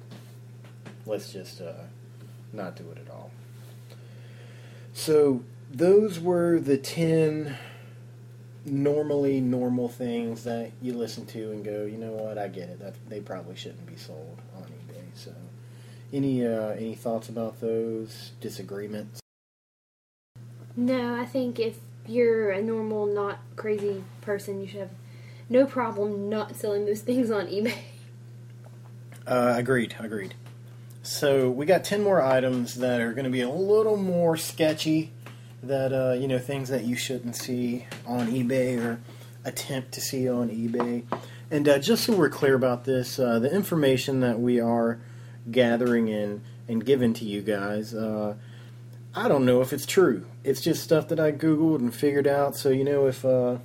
let's 1.05 1.31
just 1.31 1.61
uh, 1.61 1.73
not 2.53 2.75
do 2.75 2.89
it 2.91 2.97
at 2.97 3.11
all. 3.11 3.31
So 4.93 5.43
those 5.73 6.19
were 6.19 6.59
the 6.59 6.77
10 6.77 7.55
normally 8.65 9.41
normal 9.41 9.89
things 9.89 10.43
that 10.43 10.71
you 10.81 10.93
listen 10.93 11.25
to 11.25 11.51
and 11.51 11.63
go, 11.63 11.85
you 11.85 11.97
know 11.97 12.11
what, 12.11 12.37
I 12.37 12.47
get 12.47 12.69
it. 12.69 12.79
That 12.79 12.93
they 13.09 13.19
probably 13.19 13.55
shouldn't 13.55 13.85
be 13.87 13.95
sold 13.95 14.39
on 14.55 14.63
eBay. 14.63 15.03
So 15.13 15.33
any 16.13 16.45
uh, 16.45 16.69
any 16.71 16.95
thoughts 16.95 17.29
about 17.29 17.59
those 17.61 18.31
disagreements? 18.41 19.19
No, 20.75 21.15
I 21.15 21.25
think 21.25 21.59
if 21.59 21.77
you're 22.07 22.51
a 22.51 22.61
normal, 22.61 23.05
not 23.05 23.39
crazy 23.55 24.03
person, 24.21 24.61
you 24.61 24.67
should 24.67 24.79
have 24.79 24.91
no 25.49 25.65
problem 25.65 26.29
not 26.29 26.55
selling 26.55 26.85
those 26.85 27.01
things 27.01 27.31
on 27.31 27.47
eBay. 27.47 27.77
Uh, 29.27 29.53
agreed, 29.55 29.95
agreed. 29.99 30.33
So 31.03 31.51
we 31.51 31.67
got 31.67 31.83
10 31.83 32.01
more 32.03 32.23
items 32.23 32.75
that 32.75 32.99
are 32.99 33.13
going 33.13 33.25
to 33.25 33.29
be 33.29 33.41
a 33.41 33.49
little 33.49 33.95
more 33.95 34.35
sketchy 34.35 35.11
that 35.63 35.93
uh, 35.93 36.13
you 36.13 36.27
know 36.27 36.39
things 36.39 36.69
that 36.69 36.83
you 36.85 36.95
shouldn't 36.95 37.35
see 37.35 37.87
on 38.05 38.27
eBay 38.27 38.79
or 38.83 38.99
attempt 39.43 39.91
to 39.93 40.01
see 40.01 40.29
on 40.29 40.49
eBay. 40.49 41.03
And 41.49 41.67
uh, 41.67 41.79
just 41.79 42.05
so 42.05 42.15
we're 42.15 42.29
clear 42.29 42.55
about 42.55 42.85
this, 42.85 43.19
uh, 43.19 43.39
the 43.39 43.53
information 43.53 44.21
that 44.21 44.39
we 44.39 44.59
are 44.59 44.99
gathering 45.49 46.07
in 46.07 46.41
and 46.67 46.85
giving 46.85 47.13
to 47.15 47.25
you 47.25 47.41
guys, 47.41 47.93
uh, 47.93 48.35
I 49.13 49.27
don't 49.27 49.45
know 49.45 49.61
if 49.61 49.73
it's 49.73 49.85
true. 49.85 50.25
It's 50.43 50.61
just 50.61 50.83
stuff 50.83 51.09
that 51.09 51.19
I 51.19 51.31
googled 51.31 51.79
and 51.79 51.93
figured 51.93 52.27
out. 52.27 52.55
So 52.55 52.69
you 52.69 52.83
know 52.83 53.07
if 53.07 53.25
uh, 53.25 53.57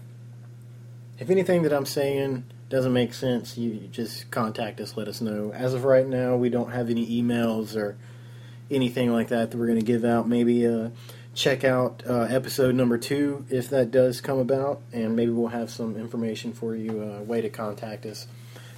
if 1.19 1.31
anything 1.31 1.63
that 1.63 1.73
I'm 1.73 1.87
saying 1.87 2.45
doesn't 2.69 2.93
make 2.93 3.15
sense, 3.15 3.57
you 3.57 3.89
just 3.93 4.31
contact 4.31 4.81
us. 4.81 4.97
Let 4.97 5.09
us 5.09 5.21
know. 5.21 5.53
As 5.53 5.73
of 5.73 5.85
right 5.85 6.07
now, 6.07 6.37
we 6.37 6.51
don't 6.51 6.73
have 6.73 6.91
any 6.91 7.23
emails 7.23 7.77
or 7.77 7.97
anything 8.71 9.13
like 9.13 9.29
that 9.29 9.51
that 9.51 9.57
we're 9.57 9.69
going 9.69 9.79
to 9.79 9.85
give 9.85 10.05
out. 10.05 10.29
Maybe 10.29 10.67
uh, 10.67 10.91
check 11.37 11.65
out 11.65 12.03
uh, 12.09 12.23
episode 12.23 12.75
number 12.75 12.99
two 12.99 13.45
if 13.51 13.69
that 13.71 13.93
does 13.93 14.21
come 14.21 14.39
about, 14.39 14.81
and 14.93 15.15
maybe 15.15 15.31
we'll 15.31 15.49
have 15.49 15.71
some 15.71 15.97
information 15.97 16.53
for 16.53 16.75
you, 16.75 17.03
a 17.03 17.19
uh, 17.19 17.23
way 17.23 17.41
to 17.43 17.51
contact 17.51 18.07
us. 18.07 18.27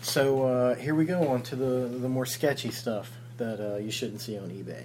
So 0.03 0.43
uh, 0.43 0.75
here 0.75 0.95
we 0.95 1.07
go 1.07 1.29
on 1.29 1.43
to 1.45 1.57
the 1.57 1.88
the 1.88 2.09
more 2.09 2.27
sketchy 2.27 2.71
stuff 2.71 3.12
that 3.38 3.61
uh, 3.61 3.79
you 3.79 3.91
shouldn't 3.91 4.21
see 4.21 4.37
on 4.37 4.50
eBay. 4.50 4.85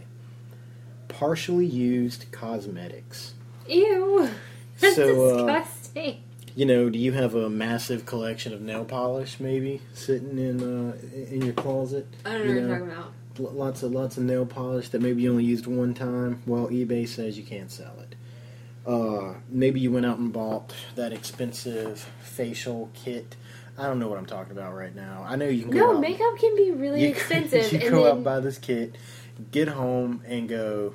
Partially 1.08 1.66
used 1.66 2.32
cosmetics. 2.32 3.34
Ew. 3.68 4.30
That's 4.80 4.96
So, 4.96 5.26
uh, 5.26 5.38
disgusting. 5.46 6.24
You 6.56 6.66
know, 6.68 6.90
do 6.90 7.00
you 7.00 7.14
have 7.14 7.34
a 7.34 7.50
massive 7.50 8.06
collection 8.06 8.54
of 8.54 8.62
nail 8.62 8.86
polish 8.86 9.40
maybe 9.40 9.82
sitting 9.94 10.38
in 10.38 10.62
uh, 10.62 10.96
in 11.30 11.42
your 11.42 11.54
closet? 11.54 12.08
I 12.24 12.38
don't 12.38 12.48
know 12.48 12.54
you 12.54 12.62
what 12.62 12.68
you're 12.68 12.80
talking 12.80 12.92
about. 12.92 13.14
Lots 13.40 13.82
of 13.82 13.92
lots 13.92 14.18
of 14.18 14.24
nail 14.24 14.46
polish 14.46 14.90
that 14.90 15.02
maybe 15.02 15.24
you 15.24 15.32
only 15.32 15.44
used 15.44 15.66
one 15.66 15.94
time. 15.96 16.44
Well, 16.46 16.68
eBay 16.68 17.08
says 17.08 17.38
you 17.38 17.44
can't 17.44 17.72
sell 17.72 17.96
it. 18.00 18.16
Uh, 18.86 19.36
maybe 19.50 19.80
you 19.80 19.92
went 19.92 20.06
out 20.06 20.20
and 20.20 20.32
bought 20.32 20.74
that 20.96 21.12
expensive 21.14 22.08
facial 22.22 22.92
kit. 22.94 23.36
I 23.78 23.84
don't 23.88 23.98
know 23.98 24.08
what 24.08 24.20
I'm 24.20 24.28
talking 24.28 24.52
about 24.52 24.76
right 24.76 24.94
now. 24.96 25.26
I 25.28 25.36
know 25.36 25.48
you 25.48 25.64
can 25.64 25.72
go 25.72 25.80
No, 25.80 25.96
out, 25.96 26.02
makeup 26.02 26.38
can 26.38 26.56
be 26.56 26.70
really 26.72 27.02
you, 27.02 27.08
expensive, 27.16 27.72
You 27.74 27.80
and 27.80 27.90
go 27.90 28.08
out 28.08 28.16
then 28.16 28.24
buy 28.24 28.40
this 28.40 28.60
kit, 28.60 28.96
get 29.52 29.70
home 29.70 30.22
and 30.28 30.48
go. 30.48 30.94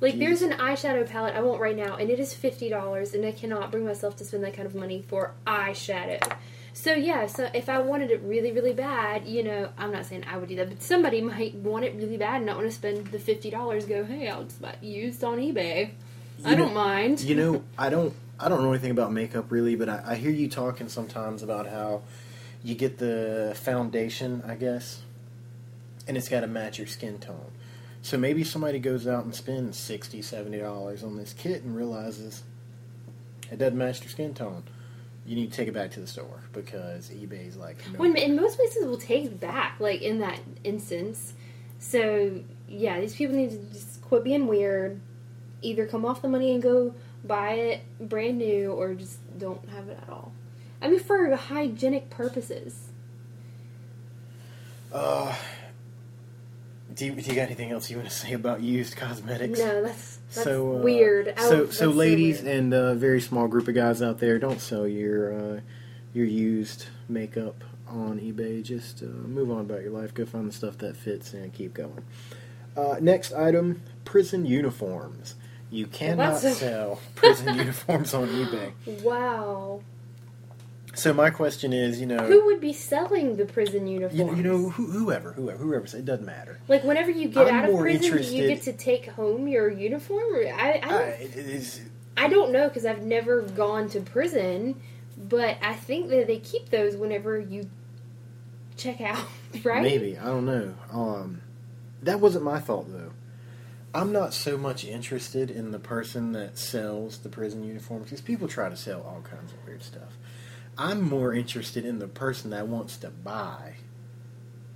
like 0.00 0.18
there's 0.18 0.42
an 0.42 0.52
eyeshadow 0.54 1.08
palette 1.08 1.36
I 1.36 1.40
want 1.42 1.60
right 1.60 1.76
now, 1.76 1.94
and 1.96 2.10
it 2.10 2.18
is 2.18 2.34
fifty 2.34 2.68
dollars, 2.68 3.14
and 3.14 3.24
I 3.24 3.30
cannot 3.30 3.70
bring 3.70 3.84
myself 3.84 4.16
to 4.16 4.24
spend 4.24 4.42
that 4.42 4.54
kind 4.54 4.66
of 4.66 4.74
money 4.74 5.04
for 5.06 5.34
eyeshadow. 5.46 6.36
So 6.76 6.92
yeah, 6.92 7.26
so 7.26 7.48
if 7.54 7.68
I 7.68 7.78
wanted 7.78 8.10
it 8.10 8.20
really, 8.22 8.50
really 8.50 8.72
bad, 8.72 9.26
you 9.26 9.44
know, 9.44 9.70
I'm 9.78 9.92
not 9.92 10.06
saying 10.06 10.24
I 10.28 10.36
would 10.36 10.48
do 10.48 10.56
that, 10.56 10.68
but 10.68 10.82
somebody 10.82 11.20
might 11.32 11.54
want 11.54 11.84
it 11.84 11.94
really 11.94 12.16
bad 12.16 12.36
and 12.38 12.46
not 12.46 12.56
want 12.56 12.68
to 12.68 12.74
spend 12.74 13.06
the 13.06 13.18
fifty 13.18 13.48
dollars. 13.48 13.86
Go, 13.86 14.04
hey, 14.04 14.28
I'll 14.28 14.42
just 14.44 14.60
buy 14.60 14.74
used 14.82 15.22
on 15.22 15.38
eBay. 15.38 15.90
I 16.44 16.50
You 16.50 16.56
don't 16.56 16.68
know- 16.68 16.74
mind. 16.74 17.20
You 17.20 17.36
know, 17.36 17.64
I 17.78 17.88
don't. 17.90 18.12
I 18.40 18.48
don't 18.48 18.62
know 18.62 18.72
anything 18.72 18.90
about 18.90 19.12
makeup 19.12 19.46
really, 19.52 19.76
but 19.76 19.88
I, 19.88 20.02
I 20.04 20.14
hear 20.16 20.32
you 20.32 20.48
talking 20.48 20.88
sometimes 20.88 21.44
about 21.44 21.68
how 21.68 22.02
you 22.64 22.74
get 22.74 22.98
the 22.98 23.52
foundation, 23.62 24.42
I 24.44 24.56
guess, 24.56 25.02
and 26.08 26.16
it's 26.16 26.28
got 26.28 26.40
to 26.40 26.48
match 26.48 26.76
your 26.78 26.88
skin 26.88 27.18
tone. 27.20 27.52
So 28.02 28.18
maybe 28.18 28.42
somebody 28.42 28.80
goes 28.80 29.06
out 29.06 29.24
and 29.24 29.32
spends 29.32 29.78
60 29.78 30.20
dollars 30.58 31.04
on 31.04 31.16
this 31.16 31.32
kit 31.32 31.62
and 31.62 31.76
realizes 31.76 32.42
it 33.52 33.58
doesn't 33.58 33.78
match 33.78 34.00
their 34.00 34.08
skin 34.08 34.34
tone. 34.34 34.64
You 35.26 35.36
need 35.36 35.50
to 35.50 35.56
take 35.56 35.68
it 35.68 35.74
back 35.74 35.90
to 35.92 36.00
the 36.00 36.06
store 36.06 36.42
because 36.52 37.10
eBay's 37.10 37.56
like, 37.56 37.78
no. 37.92 37.98
When 37.98 38.16
in 38.16 38.36
most 38.36 38.56
places 38.56 38.84
will 38.84 38.98
take 38.98 39.40
back, 39.40 39.76
like 39.80 40.02
in 40.02 40.18
that 40.18 40.38
instance. 40.64 41.32
So 41.78 42.40
yeah, 42.68 43.00
these 43.00 43.14
people 43.14 43.36
need 43.36 43.50
to 43.50 43.58
just 43.72 44.02
quit 44.02 44.24
being 44.24 44.46
weird. 44.46 45.00
Either 45.62 45.86
come 45.86 46.04
off 46.04 46.20
the 46.20 46.28
money 46.28 46.52
and 46.52 46.62
go 46.62 46.94
buy 47.24 47.52
it 47.52 47.80
brand 47.98 48.38
new, 48.38 48.70
or 48.72 48.94
just 48.94 49.18
don't 49.38 49.66
have 49.70 49.88
it 49.88 49.98
at 50.02 50.10
all. 50.10 50.32
I 50.82 50.88
mean, 50.88 51.00
for 51.00 51.34
hygienic 51.34 52.10
purposes. 52.10 52.90
Uh, 54.92 55.34
do 56.94 57.06
you, 57.06 57.12
do 57.12 57.22
you 57.22 57.34
got 57.34 57.42
anything 57.42 57.70
else 57.70 57.90
you 57.90 57.96
want 57.96 58.08
to 58.08 58.14
say 58.14 58.34
about 58.34 58.60
used 58.60 58.96
cosmetics? 58.96 59.58
No, 59.58 59.82
that's 59.82 60.13
that's 60.30 60.44
so 60.44 60.76
uh, 60.76 60.78
weird. 60.80 61.34
So, 61.38 61.68
so 61.70 61.88
ladies 61.90 62.42
and 62.42 62.72
a 62.74 62.94
very 62.94 63.20
small 63.20 63.48
group 63.48 63.68
of 63.68 63.74
guys 63.74 64.02
out 64.02 64.18
there, 64.18 64.38
don't 64.38 64.60
sell 64.60 64.86
your 64.86 65.32
uh, 65.32 65.60
your 66.12 66.26
used 66.26 66.86
makeup 67.08 67.64
on 67.88 68.18
eBay. 68.20 68.62
Just 68.62 69.02
uh, 69.02 69.06
move 69.06 69.50
on 69.50 69.60
about 69.60 69.82
your 69.82 69.92
life. 69.92 70.14
Go 70.14 70.24
find 70.24 70.48
the 70.48 70.52
stuff 70.52 70.78
that 70.78 70.96
fits 70.96 71.32
and 71.34 71.52
keep 71.52 71.74
going. 71.74 72.04
Uh, 72.76 72.96
next 73.00 73.32
item: 73.32 73.82
prison 74.04 74.46
uniforms. 74.46 75.36
You 75.70 75.86
cannot 75.86 76.42
a- 76.44 76.50
sell 76.54 77.00
prison 77.14 77.54
uniforms 77.58 78.14
on 78.14 78.28
eBay. 78.28 78.72
wow, 79.02 79.80
So 80.94 81.12
my 81.12 81.30
question 81.30 81.72
is, 81.72 82.00
you 82.00 82.06
know, 82.06 82.24
who 82.26 82.46
would 82.46 82.60
be 82.60 82.72
selling 82.72 83.36
the 83.36 83.46
prison 83.46 83.86
you, 83.86 84.00
uniforms? 84.00 84.38
you 84.38 84.44
know, 84.44 84.70
who, 84.70 84.86
whoever, 84.86 85.32
whoever, 85.32 85.58
whoever, 85.58 85.84
it 85.84 86.04
doesn't 86.04 86.24
matter. 86.24 86.58
like 86.68 86.84
whenever 86.84 87.10
you 87.10 87.28
get 87.28 87.48
I'm 87.48 87.54
out 87.54 87.70
of 87.70 87.78
prison, 87.78 88.18
do 88.18 88.36
you 88.36 88.48
get 88.48 88.62
to 88.62 88.72
take 88.72 89.06
home 89.06 89.48
your 89.48 89.68
uniform? 89.68 90.46
I, 90.46 90.80
I, 90.82 90.88
don't, 90.88 91.20
is, 91.20 91.80
I 92.16 92.28
don't 92.28 92.52
know 92.52 92.68
because 92.68 92.84
I've 92.84 93.02
never 93.02 93.42
gone 93.42 93.88
to 93.90 94.00
prison, 94.00 94.80
but 95.16 95.58
I 95.62 95.74
think 95.74 96.10
that 96.10 96.26
they 96.26 96.38
keep 96.38 96.70
those 96.70 96.96
whenever 96.96 97.38
you 97.38 97.68
check 98.76 99.00
out, 99.00 99.26
right? 99.64 99.82
Maybe 99.82 100.18
I 100.18 100.26
don't 100.26 100.46
know. 100.46 100.74
Um, 100.92 101.40
that 102.02 102.20
wasn't 102.20 102.44
my 102.44 102.60
thought 102.60 102.90
though. 102.92 103.10
I'm 103.94 104.10
not 104.10 104.34
so 104.34 104.58
much 104.58 104.84
interested 104.84 105.52
in 105.52 105.70
the 105.70 105.78
person 105.78 106.32
that 106.32 106.58
sells 106.58 107.18
the 107.18 107.28
prison 107.28 107.62
uniforms 107.62 108.04
because 108.04 108.20
people 108.20 108.48
try 108.48 108.68
to 108.68 108.76
sell 108.76 109.02
all 109.02 109.22
kinds 109.22 109.52
of 109.52 109.64
weird 109.64 109.84
stuff. 109.84 110.18
I'm 110.76 111.02
more 111.08 111.32
interested 111.32 111.84
in 111.84 111.98
the 111.98 112.08
person 112.08 112.50
that 112.50 112.66
wants 112.68 112.96
to 112.98 113.10
buy 113.10 113.74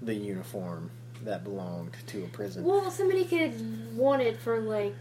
the 0.01 0.15
uniform 0.15 0.91
that 1.25 1.43
belonged 1.45 1.97
to 2.09 2.25
a 2.25 2.29
prison. 2.29 2.65
Well, 2.65 2.91
somebody 2.91 3.25
could 3.25 3.97
want 3.97 4.23
it 4.23 4.39
for 4.39 4.61
like 4.61 4.95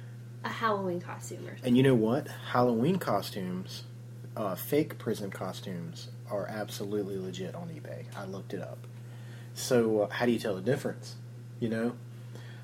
a 0.43 0.49
Halloween 0.49 0.99
costume 0.99 1.45
or 1.45 1.49
something. 1.49 1.65
And 1.65 1.77
you 1.77 1.83
know 1.83 1.93
what? 1.95 2.27
Halloween 2.51 2.97
costumes 2.97 3.83
uh, 4.35 4.55
fake 4.55 4.97
prison 4.99 5.31
costumes 5.31 6.09
are 6.29 6.45
absolutely 6.47 7.17
legit 7.17 7.55
on 7.55 7.69
eBay. 7.69 8.05
I 8.15 8.25
looked 8.25 8.53
it 8.53 8.61
up. 8.61 8.77
So 9.55 10.01
uh, 10.01 10.09
how 10.09 10.25
do 10.27 10.31
you 10.31 10.39
tell 10.39 10.55
the 10.55 10.61
difference? 10.61 11.15
You 11.59 11.69
know, 11.69 11.93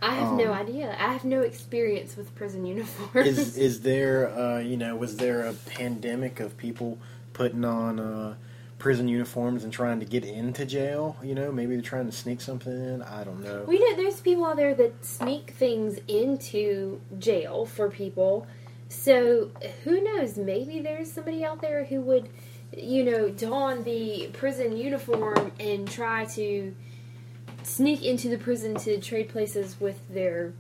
I 0.02 0.14
have 0.14 0.34
no 0.34 0.52
Um, 0.54 0.60
idea. 0.60 0.96
I 1.00 1.12
have 1.14 1.24
no 1.26 1.42
experience 1.42 2.16
with 2.16 2.34
prison 2.36 2.66
uniforms. 2.76 3.28
is 3.28 3.58
is 3.58 3.82
there 3.82 4.30
uh, 4.38 4.60
you 4.60 4.78
know 4.78 4.96
was 4.96 5.18
there 5.18 5.42
a 5.48 5.54
pandemic 5.54 6.40
of 6.40 6.56
people 6.58 7.00
putting 7.34 7.66
on 7.66 8.00
uh, 8.00 8.36
prison 8.80 9.08
uniforms 9.08 9.64
and 9.64 9.74
trying 9.74 10.00
to 10.00 10.06
get 10.06 10.24
into 10.24 10.66
jail? 10.66 11.18
You 11.24 11.36
know, 11.36 11.52
maybe 11.52 11.76
they're 11.76 11.82
trying 11.82 12.06
to 12.06 12.12
sneak 12.12 12.42
something 12.42 12.72
in. 12.72 13.02
I 13.02 13.24
don't 13.24 13.44
know. 13.44 13.66
We 13.68 13.80
know 13.80 13.96
there's 13.96 14.22
people 14.22 14.46
out 14.46 14.56
there 14.56 14.74
that 14.76 15.04
sneak 15.04 15.52
things 15.52 16.00
into 16.08 17.02
jail 17.20 17.66
for 17.66 17.90
people. 17.90 18.48
So 18.90 19.50
who 19.84 20.02
knows? 20.04 20.38
Maybe 20.38 20.80
there's 20.80 21.12
somebody 21.12 21.44
out 21.44 21.62
there 21.62 21.84
who 21.86 22.02
would, 22.02 22.30
you 22.78 23.04
know, 23.04 23.30
don 23.30 23.84
the 23.84 24.30
prison 24.34 24.78
uniform 24.78 25.52
and 25.60 25.90
try 25.90 26.26
to 26.26 26.76
sneak 27.64 28.04
into 28.04 28.30
the 28.30 28.38
prison 28.38 28.76
to 28.76 29.00
trade 29.00 29.30
places 29.30 29.80
with 29.80 30.00
their 30.10 30.54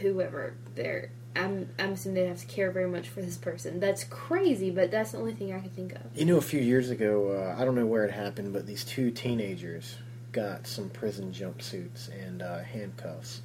whoever. 0.00 0.54
Their 0.74 1.10
I'm 1.34 1.68
I'm 1.78 1.92
assuming 1.92 2.22
they 2.22 2.28
have 2.28 2.40
to 2.40 2.46
care 2.46 2.70
very 2.70 2.88
much 2.88 3.08
for 3.08 3.22
this 3.22 3.36
person. 3.36 3.80
That's 3.80 4.04
crazy, 4.04 4.70
but 4.70 4.90
that's 4.90 5.12
the 5.12 5.18
only 5.18 5.34
thing 5.34 5.52
I 5.52 5.60
can 5.60 5.70
think 5.70 5.92
of. 5.92 6.02
You 6.14 6.24
know, 6.26 6.36
a 6.36 6.42
few 6.42 6.60
years 6.60 6.90
ago, 6.90 7.32
uh, 7.32 7.60
I 7.60 7.64
don't 7.64 7.74
know 7.74 7.86
where 7.86 8.04
it 8.04 8.10
happened, 8.12 8.52
but 8.52 8.66
these 8.66 8.84
two 8.84 9.10
teenagers 9.10 9.96
got 10.32 10.66
some 10.66 10.88
prison 10.90 11.32
jumpsuits 11.32 12.08
and 12.26 12.42
uh, 12.42 12.60
handcuffs 12.60 13.42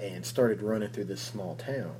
and 0.00 0.24
started 0.24 0.62
running 0.62 0.88
through 0.88 1.04
this 1.04 1.20
small 1.20 1.54
town. 1.56 1.94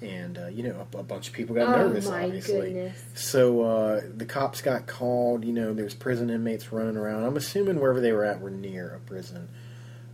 And, 0.00 0.36
uh, 0.36 0.46
you 0.48 0.64
know, 0.64 0.86
a, 0.94 0.98
a 0.98 1.02
bunch 1.02 1.28
of 1.28 1.34
people 1.34 1.54
got 1.54 1.68
oh 1.68 1.88
nervous, 1.88 2.08
my 2.08 2.24
obviously. 2.24 2.72
goodness! 2.72 3.04
So 3.14 3.62
uh, 3.62 4.00
the 4.14 4.26
cops 4.26 4.60
got 4.60 4.86
called. 4.86 5.44
You 5.44 5.52
know, 5.52 5.72
there's 5.72 5.94
prison 5.94 6.28
inmates 6.30 6.72
running 6.72 6.96
around. 6.96 7.24
I'm 7.24 7.36
assuming 7.36 7.80
wherever 7.80 8.00
they 8.00 8.12
were 8.12 8.24
at 8.24 8.40
were 8.40 8.50
near 8.50 8.94
a 8.94 8.98
prison. 9.00 9.48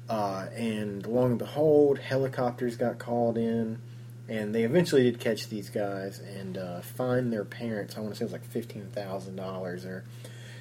Uh, 0.09 0.47
and 0.55 1.07
lo 1.07 1.25
and 1.25 1.39
behold, 1.39 1.99
helicopters 1.99 2.77
got 2.77 2.99
called 2.99 3.39
in, 3.39 3.81
and 4.31 4.55
they 4.55 4.63
eventually 4.63 5.03
did 5.03 5.21
catch 5.21 5.49
these 5.49 5.69
guys 5.69 6.21
and 6.21 6.57
uh, 6.57 6.81
fine 6.81 7.29
their 7.31 7.45
parents. 7.45 7.97
I 7.97 8.01
want 8.01 8.15
to 8.15 8.19
say 8.19 8.23
it 8.23 8.27
was 8.27 8.33
like 8.33 8.45
fifteen 8.45 8.87
thousand 8.93 9.37
dollars 9.37 9.85
or 9.85 10.05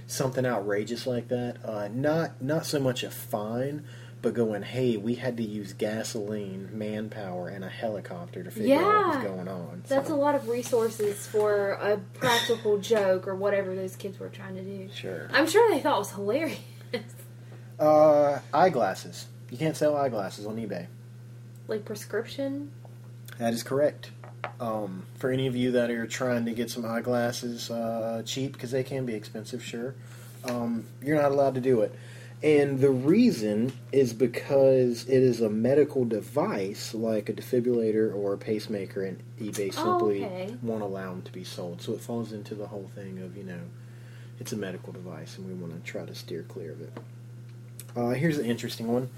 something 0.07 0.45
outrageous 0.45 1.07
like 1.07 1.29
that. 1.29 1.57
Uh, 1.63 1.87
not 1.93 2.41
not 2.41 2.65
so 2.65 2.79
much 2.79 3.03
a 3.03 3.11
fine, 3.11 3.83
but 4.21 4.33
going, 4.33 4.63
hey, 4.63 4.97
we 4.97 5.15
had 5.15 5.37
to 5.37 5.43
use 5.43 5.71
gasoline, 5.73 6.69
manpower, 6.73 7.47
and 7.47 7.63
a 7.63 7.69
helicopter 7.69 8.43
to 8.43 8.51
figure 8.51 8.75
out 8.75 8.83
what 8.83 9.15
was 9.15 9.23
going 9.23 9.47
on. 9.47 9.83
That's 9.87 10.09
So, 10.09 10.15
a 10.15 10.17
lot 10.17 10.35
of 10.35 10.49
resources 10.49 11.25
for 11.27 11.73
a 11.73 11.97
practical 12.15 12.79
joke 12.79 13.27
or 13.29 13.35
whatever 13.35 13.75
those 13.75 13.95
kids 13.95 14.19
were 14.19 14.27
trying 14.29 14.55
to 14.55 14.61
do. 14.63 14.89
Sure. 14.93 15.29
I'm 15.31 15.47
sure 15.47 15.69
they 15.71 15.79
thought 15.79 15.95
it 15.95 15.99
was 15.99 16.11
hilarious. 16.11 16.59
Uh, 17.79 18.39
eyeglasses. 18.53 19.27
You 19.51 19.57
can't 19.57 19.77
sell 19.77 19.95
eyeglasses 19.95 20.45
on 20.45 20.57
eBay. 20.57 20.87
like 21.67 21.85
prescription. 21.85 22.71
That 23.39 23.53
is 23.53 23.63
correct. 23.63 24.11
Um, 24.59 25.05
for 25.17 25.31
any 25.31 25.47
of 25.47 25.55
you 25.55 25.71
that 25.71 25.89
are 25.89 26.05
trying 26.05 26.45
to 26.45 26.51
get 26.51 26.69
some 26.69 26.85
eyeglasses 26.85 27.71
uh, 27.71 28.21
cheap, 28.25 28.53
because 28.53 28.71
they 28.71 28.83
can 28.83 29.05
be 29.05 29.15
expensive, 29.15 29.63
sure, 29.63 29.95
um, 30.43 30.85
you're 31.01 31.19
not 31.21 31.31
allowed 31.31 31.55
to 31.55 31.61
do 31.61 31.81
it. 31.81 31.93
And 32.41 32.79
the 32.79 32.89
reason 32.89 33.73
is 33.91 34.13
because 34.13 35.03
it 35.09 35.21
is 35.21 35.41
a 35.41 35.49
medical 35.49 36.05
device 36.05 36.93
like 36.93 37.27
a 37.27 37.33
defibrillator 37.33 38.13
or 38.15 38.33
a 38.33 38.37
pacemaker, 38.37 39.03
and 39.03 39.21
eBay 39.39 39.73
Oh, 39.77 39.83
simply 39.83 40.23
okay. 40.23 40.55
won't 40.61 40.83
allow 40.83 41.09
them 41.09 41.21
to 41.23 41.31
be 41.33 41.43
sold. 41.43 41.81
So 41.81 41.93
it 41.93 42.01
falls 42.01 42.31
into 42.31 42.55
the 42.55 42.67
whole 42.67 42.89
thing 42.95 43.19
of, 43.19 43.35
you 43.35 43.43
know, 43.43 43.59
it's 44.39 44.53
a 44.53 44.57
medical 44.57 44.93
device, 44.93 45.37
and 45.37 45.47
we 45.47 45.53
want 45.53 45.73
to 45.73 45.91
try 45.91 46.05
to 46.05 46.15
steer 46.15 46.43
clear 46.43 46.71
of 46.71 46.81
it. 46.81 46.93
Uh, 47.95 48.09
here's 48.11 48.37
an 48.37 48.45
interesting 48.45 48.87
one 48.87 49.09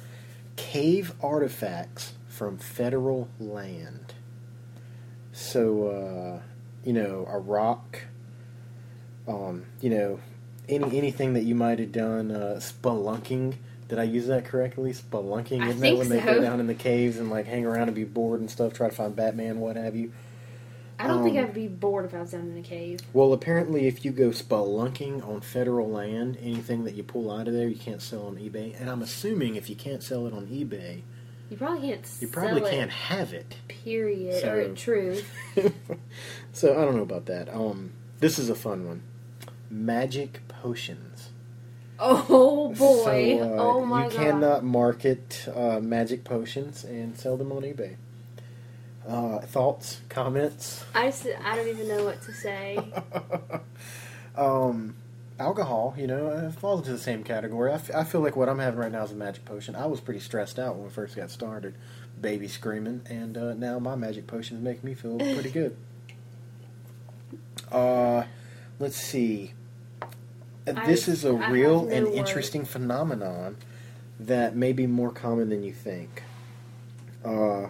cave 0.56 1.13
artifacts 1.22 2.13
from 2.28 2.58
federal 2.58 3.30
land. 3.39 4.13
So, 5.34 5.88
uh, 5.89 6.41
you 6.84 6.94
know, 6.94 7.28
a 7.30 7.39
rock, 7.39 8.00
um, 9.28 9.65
you 9.82 9.89
know, 9.89 10.20
any 10.70 10.98
anything 10.98 11.34
that 11.34 11.44
you 11.44 11.56
might 11.56 11.80
have 11.80 11.91
done, 11.91 12.32
uh, 12.32 12.56
spelunking. 12.60 13.56
Did 13.88 14.00
I 14.00 14.04
use 14.04 14.28
that 14.28 14.46
correctly? 14.46 14.94
Spelunking, 14.94 15.62
I 15.62 15.70
isn't 15.70 15.82
that 15.82 15.82
think 15.82 16.00
when 16.00 16.10
they 16.10 16.22
go 16.22 16.41
down 16.41 16.60
in 16.60 16.67
the 16.67 16.74
caves 16.76 17.17
and 17.17 17.30
like 17.30 17.46
hang 17.48 17.65
around 17.65 17.89
and 17.89 17.96
be 17.96 18.06
bored 18.06 18.39
and 18.39 18.50
stuff, 18.50 18.74
try 18.74 18.89
to 18.89 18.96
find 18.96 19.15
Batman, 19.15 19.60
what 19.60 19.76
have 19.76 19.96
you? 19.96 20.13
I 21.00 21.08
don't 21.08 21.24
think 21.24 21.38
Um, 21.38 21.46
I'd 21.46 21.54
be 21.54 21.67
bored 21.67 22.06
if 22.06 22.13
I 22.13 22.22
was 22.22 22.32
down 22.32 22.52
in 22.52 22.58
a 22.58 22.62
cave. 22.62 23.02
Well, 23.13 23.34
apparently, 23.34 23.88
if 23.88 24.06
you 24.06 24.12
go 24.12 24.30
spelunking 24.30 25.28
on 25.28 25.41
federal 25.41 25.89
land, 25.89 26.38
anything 26.41 26.84
that 26.86 26.96
you 26.96 27.04
pull 27.04 27.32
out 27.32 27.48
of 27.48 27.54
there, 27.54 27.67
you 27.67 27.76
can't 27.76 28.02
sell 28.02 28.28
on 28.28 28.36
eBay. 28.38 28.80
And 28.80 28.89
I'm 28.89 29.02
assuming 29.02 29.56
if 29.56 29.70
you 29.70 29.76
can't 29.76 30.04
sell 30.04 30.28
it 30.28 30.34
on 30.34 30.48
eBay, 30.48 31.02
You 31.52 31.58
probably 31.58 31.90
can't. 31.90 32.10
you 32.22 32.28
probably 32.30 32.62
can't 32.62 32.90
have 32.92 33.34
it. 33.34 33.58
period. 33.68 34.42
So- 34.42 34.54
Or 34.54 34.74
true. 34.74 35.22
so 36.54 36.72
I 36.72 36.86
don't 36.86 36.96
know 36.96 37.02
about 37.02 37.26
that. 37.26 37.54
Um, 37.54 37.92
this 38.22 38.40
is 38.40 38.50
a 38.50 38.56
fun 38.56 38.88
one. 38.88 39.04
Magic 39.70 40.48
potions. 40.48 41.30
Oh 42.00 42.70
boy! 42.70 43.38
So, 43.38 43.44
uh, 43.44 43.62
oh 43.62 43.86
my 43.86 44.06
you 44.06 44.10
god! 44.12 44.14
You 44.14 44.18
cannot 44.32 44.64
market 44.64 45.46
uh, 45.54 45.82
magic 45.82 46.24
potions 46.24 46.86
and 46.86 47.18
sell 47.18 47.36
them 47.36 47.52
on 47.52 47.64
eBay. 47.64 47.98
Uh, 49.06 49.40
thoughts, 49.40 50.00
comments? 50.08 50.86
I 50.96 51.08
just 51.08 51.28
I 51.44 51.56
don't 51.58 51.68
even 51.68 51.88
know 51.90 52.06
what 52.06 52.22
to 52.22 52.34
say. 52.34 52.80
um, 54.38 54.96
alcohol, 55.41 55.93
you 55.97 56.08
know, 56.08 56.51
falls 56.60 56.80
into 56.82 56.91
the 56.93 56.97
same 56.97 57.23
category. 57.23 57.71
I, 57.71 57.75
f- 57.75 57.93
I 57.93 58.04
feel 58.04 58.21
like 58.21 58.36
what 58.36 58.47
I'm 58.47 58.60
having 58.60 58.80
right 58.80 58.91
now 58.91 59.04
is 59.04 59.12
a 59.12 59.15
magic 59.15 59.43
potion. 59.45 59.75
I 59.75 59.86
was 59.88 59.99
pretty 59.99 60.19
stressed 60.21 60.58
out 60.60 60.75
when 60.75 60.86
we 60.86 60.89
first 60.89 61.15
got 61.15 61.30
started, 61.32 61.75
baby 62.19 62.47
screaming, 62.47 63.01
and 63.10 63.38
uh, 63.38 63.54
now 63.56 63.80
my 63.80 63.95
magic 63.95 64.27
potions 64.27 64.63
make 64.63 64.84
me 64.84 64.93
feel 64.93 65.17
pretty 65.17 65.49
good. 65.60 65.75
Uh, 67.71 68.23
let's 68.80 68.97
see. 68.97 69.54
Uh, 70.01 70.73
I- 70.75 70.86
This 70.86 71.08
is 71.08 71.25
a 71.25 71.34
I 71.36 71.49
real 71.49 71.84
no 71.86 71.89
and 71.89 72.06
words. 72.06 72.17
interesting 72.17 72.65
phenomenon 72.65 73.58
that 74.19 74.56
may 74.56 74.71
be 74.73 74.88
more 74.88 75.12
common 75.12 75.49
than 75.49 75.63
you 75.63 75.73
think. 75.73 76.23
Uh, 77.25 77.67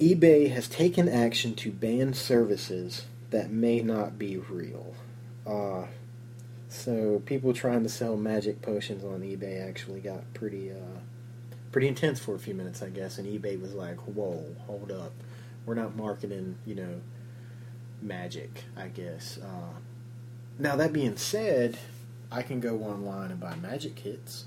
eBay 0.00 0.50
has 0.50 0.68
taken 0.68 1.08
action 1.08 1.54
to 1.54 1.70
ban 1.70 2.14
services 2.14 3.06
that 3.30 3.50
may 3.50 3.80
not 3.80 4.18
be 4.18 4.36
real. 4.36 4.94
Uh, 5.46 5.86
so 6.72 7.22
people 7.26 7.52
trying 7.52 7.82
to 7.82 7.88
sell 7.88 8.16
magic 8.16 8.62
potions 8.62 9.04
on 9.04 9.20
eBay 9.20 9.68
actually 9.68 10.00
got 10.00 10.32
pretty 10.34 10.70
uh, 10.70 10.98
pretty 11.70 11.88
intense 11.88 12.18
for 12.18 12.34
a 12.34 12.38
few 12.38 12.54
minutes, 12.54 12.82
I 12.82 12.88
guess. 12.88 13.18
And 13.18 13.26
eBay 13.26 13.60
was 13.60 13.74
like, 13.74 13.98
"Whoa, 14.00 14.42
hold 14.66 14.90
up, 14.90 15.12
we're 15.66 15.74
not 15.74 15.96
marketing, 15.96 16.56
you 16.64 16.74
know, 16.74 17.00
magic." 18.00 18.64
I 18.76 18.88
guess. 18.88 19.38
Uh, 19.42 19.74
now 20.58 20.76
that 20.76 20.92
being 20.92 21.16
said, 21.16 21.78
I 22.30 22.42
can 22.42 22.58
go 22.58 22.78
online 22.78 23.30
and 23.30 23.38
buy 23.38 23.54
magic 23.56 23.94
kits. 23.94 24.46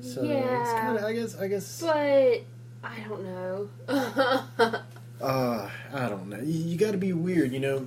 So 0.00 0.22
it's 0.22 0.30
yeah, 0.30 0.80
kind 0.80 0.96
of, 0.96 1.04
I 1.04 1.12
guess, 1.12 1.36
I 1.36 1.48
guess. 1.48 1.80
but 1.80 2.44
I 2.84 3.00
don't 3.08 3.24
know. 3.24 4.80
Uh, 5.20 5.68
I 5.92 6.08
don't 6.08 6.28
know. 6.30 6.38
You, 6.38 6.70
you 6.70 6.78
got 6.78 6.92
to 6.92 6.96
be 6.96 7.12
weird, 7.12 7.52
you 7.52 7.60
know. 7.60 7.86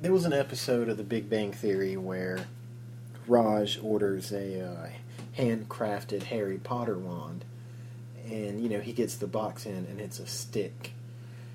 There 0.00 0.12
was 0.12 0.24
an 0.24 0.32
episode 0.32 0.88
of 0.88 0.96
The 0.96 1.02
Big 1.04 1.28
Bang 1.28 1.52
Theory 1.52 1.94
where 1.98 2.46
Raj 3.30 3.78
orders 3.82 4.32
a 4.32 4.60
uh, 4.66 4.88
handcrafted 5.38 6.24
Harry 6.24 6.58
Potter 6.58 6.98
wand, 6.98 7.44
and 8.28 8.60
you 8.62 8.68
know 8.68 8.80
he 8.80 8.92
gets 8.92 9.14
the 9.16 9.26
box 9.28 9.64
in, 9.66 9.86
and 9.88 10.00
it's 10.00 10.18
a 10.18 10.26
stick. 10.26 10.92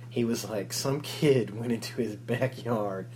He 0.10 0.24
was 0.24 0.50
like, 0.50 0.72
some 0.72 1.02
kid 1.02 1.60
went 1.60 1.74
into 1.74 1.96
his 2.02 2.16
backyard 2.16 3.08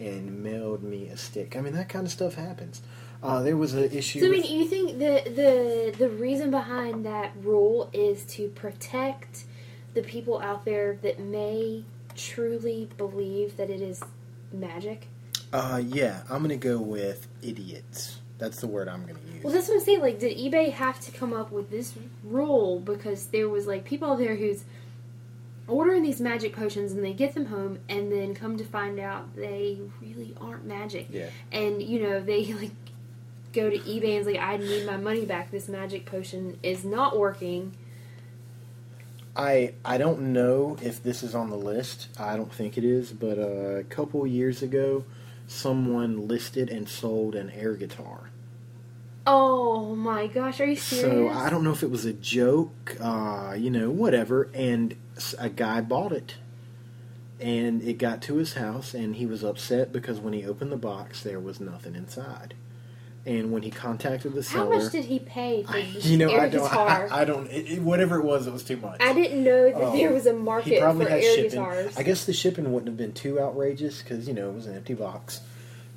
and 0.00 0.42
mailed 0.42 0.82
me 0.82 1.06
a 1.08 1.16
stick. 1.16 1.56
I 1.56 1.60
mean, 1.60 1.72
that 1.74 1.88
kind 1.88 2.04
of 2.04 2.10
stuff 2.12 2.34
happens. 2.34 2.82
Uh, 3.22 3.42
there 3.42 3.56
was 3.56 3.74
an 3.74 3.90
issue. 3.92 4.20
So 4.20 4.26
I 4.26 4.30
with- 4.30 4.42
mean, 4.42 4.60
you 4.60 4.66
think 4.66 4.98
the 4.98 5.22
the 5.30 5.94
the 5.96 6.08
reason 6.10 6.50
behind 6.50 7.06
that 7.06 7.32
rule 7.42 7.88
is 7.92 8.24
to 8.34 8.48
protect 8.48 9.44
the 9.94 10.02
people 10.02 10.40
out 10.40 10.64
there 10.64 10.98
that 11.02 11.18
may 11.20 11.84
truly 12.16 12.88
believe 12.96 13.56
that 13.56 13.70
it 13.70 13.80
is 13.80 14.02
magic? 14.52 15.06
Uh, 15.52 15.82
yeah, 15.84 16.22
I'm 16.30 16.42
gonna 16.42 16.56
go 16.56 16.78
with 16.78 17.26
idiots. 17.42 18.18
That's 18.38 18.60
the 18.60 18.66
word 18.66 18.88
I'm 18.88 19.02
gonna 19.02 19.18
use. 19.34 19.42
Well, 19.42 19.52
that's 19.52 19.68
what 19.68 19.74
I'm 19.74 19.80
saying. 19.80 20.00
Like, 20.00 20.18
did 20.18 20.36
eBay 20.36 20.72
have 20.72 21.00
to 21.00 21.10
come 21.10 21.32
up 21.32 21.50
with 21.50 21.70
this 21.70 21.94
rule 22.22 22.80
because 22.80 23.26
there 23.26 23.48
was 23.48 23.66
like 23.66 23.84
people 23.84 24.12
out 24.12 24.18
there 24.18 24.36
who's 24.36 24.64
ordering 25.66 26.02
these 26.02 26.20
magic 26.20 26.54
potions 26.54 26.92
and 26.92 27.04
they 27.04 27.12
get 27.12 27.34
them 27.34 27.46
home 27.46 27.78
and 27.88 28.10
then 28.10 28.34
come 28.34 28.56
to 28.56 28.64
find 28.64 28.98
out 28.98 29.36
they 29.36 29.78
really 30.00 30.34
aren't 30.40 30.64
magic. 30.64 31.08
yeah. 31.10 31.28
And 31.52 31.82
you 31.82 32.02
know 32.02 32.20
they 32.20 32.52
like 32.54 32.72
go 33.52 33.70
to 33.70 33.78
eBay 33.78 34.18
and 34.18 34.18
it's 34.18 34.26
like 34.26 34.40
I 34.40 34.56
need 34.56 34.86
my 34.86 34.96
money 34.96 35.24
back. 35.24 35.50
This 35.50 35.68
magic 35.68 36.06
potion 36.06 36.58
is 36.62 36.84
not 36.84 37.18
working. 37.18 37.74
I 39.36 39.74
I 39.84 39.98
don't 39.98 40.32
know 40.32 40.76
if 40.82 41.02
this 41.02 41.22
is 41.22 41.34
on 41.34 41.50
the 41.50 41.56
list. 41.56 42.08
I 42.18 42.36
don't 42.36 42.52
think 42.52 42.76
it 42.76 42.84
is, 42.84 43.12
but 43.12 43.38
uh, 43.38 43.76
a 43.76 43.84
couple 43.84 44.26
years 44.26 44.62
ago, 44.62 45.04
someone 45.48 46.28
listed 46.28 46.68
and 46.68 46.88
sold 46.88 47.34
an 47.34 47.50
air 47.50 47.74
guitar. 47.74 48.30
Oh 49.26 49.94
my 49.94 50.26
gosh, 50.26 50.60
are 50.60 50.66
you 50.66 50.76
serious? 50.76 51.02
So 51.02 51.28
I 51.28 51.50
don't 51.50 51.64
know 51.64 51.72
if 51.72 51.82
it 51.82 51.90
was 51.90 52.04
a 52.04 52.12
joke, 52.12 52.96
uh, 53.00 53.54
you 53.58 53.70
know, 53.70 53.90
whatever. 53.90 54.48
And 54.54 54.94
a 55.38 55.48
guy 55.48 55.80
bought 55.80 56.12
it, 56.12 56.36
and 57.40 57.82
it 57.82 57.98
got 57.98 58.22
to 58.22 58.36
his 58.36 58.54
house, 58.54 58.94
and 58.94 59.16
he 59.16 59.26
was 59.26 59.42
upset 59.42 59.92
because 59.92 60.20
when 60.20 60.32
he 60.32 60.46
opened 60.46 60.70
the 60.70 60.76
box, 60.76 61.22
there 61.22 61.40
was 61.40 61.60
nothing 61.60 61.94
inside. 61.94 62.54
And 63.28 63.52
when 63.52 63.62
he 63.62 63.70
contacted 63.70 64.32
the 64.32 64.42
seller, 64.42 64.72
How 64.74 64.80
much 64.82 64.90
did 64.90 65.04
he 65.04 65.18
pay 65.18 65.62
for 65.62 65.76
you 65.76 66.16
know, 66.16 66.30
air 66.30 66.40
I 66.40 66.48
don't, 66.48 66.62
guitar? 66.64 67.08
I, 67.10 67.20
I 67.20 67.24
don't, 67.26 67.46
it, 67.48 67.70
it- 67.72 67.82
whatever 67.82 68.18
it 68.18 68.24
was, 68.24 68.46
it 68.46 68.52
was 68.54 68.62
too 68.62 68.78
much. 68.78 69.02
I 69.02 69.12
didn't 69.12 69.44
know 69.44 69.64
that 69.66 69.74
Oh, 69.76 69.94
there 69.94 70.10
was 70.10 70.24
a 70.24 70.32
market 70.32 70.80
probably 70.80 71.04
for 71.04 71.10
air 71.12 71.20
shipping. 71.20 71.50
guitars. 71.50 71.94
I 71.98 72.04
guess 72.04 72.24
the 72.24 72.32
shipping 72.32 72.72
wouldn't 72.72 72.88
have 72.88 72.96
been 72.96 73.12
too 73.12 73.38
outrageous 73.38 74.00
because 74.02 74.26
you 74.26 74.32
know 74.32 74.48
it 74.48 74.54
was 74.54 74.66
an 74.66 74.76
empty 74.76 74.94
box. 74.94 75.42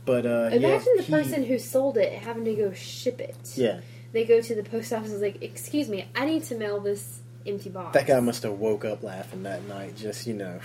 But 0.04 0.26
uh, 0.26 0.50
yeah, 0.52 0.58
Imagine 0.58 0.94
the 0.98 1.04
he- 1.04 1.13
person 1.13 1.44
who 1.46 1.58
sold 1.58 1.98
it 1.98 2.12
having 2.12 2.44
to 2.44 2.54
go 2.54 2.74
ship 2.74 3.22
it. 3.22 3.38
Yeah, 3.56 3.80
They 4.12 4.26
go 4.26 4.41
to 4.41 4.54
the 4.54 4.63
post 4.63 4.91
office 4.91 5.12
and 5.13 5.22
like, 5.22 5.41
"Excuse 5.41 5.88
me, 5.88 6.08
I 6.13 6.26
need 6.26 6.44
to 6.46 6.56
mail 6.56 6.82
this 6.82 7.22
empty 7.48 7.70
box." 7.70 7.94
that 7.94 8.08
guy 8.08 8.20
must 8.20 8.44
have 8.44 8.60
woke 8.60 8.84
up 8.84 9.04
laughing 9.04 9.44
that 9.44 9.63
night, 9.70 9.96
just 9.96 10.28
you 10.28 10.34
know. 10.34 10.60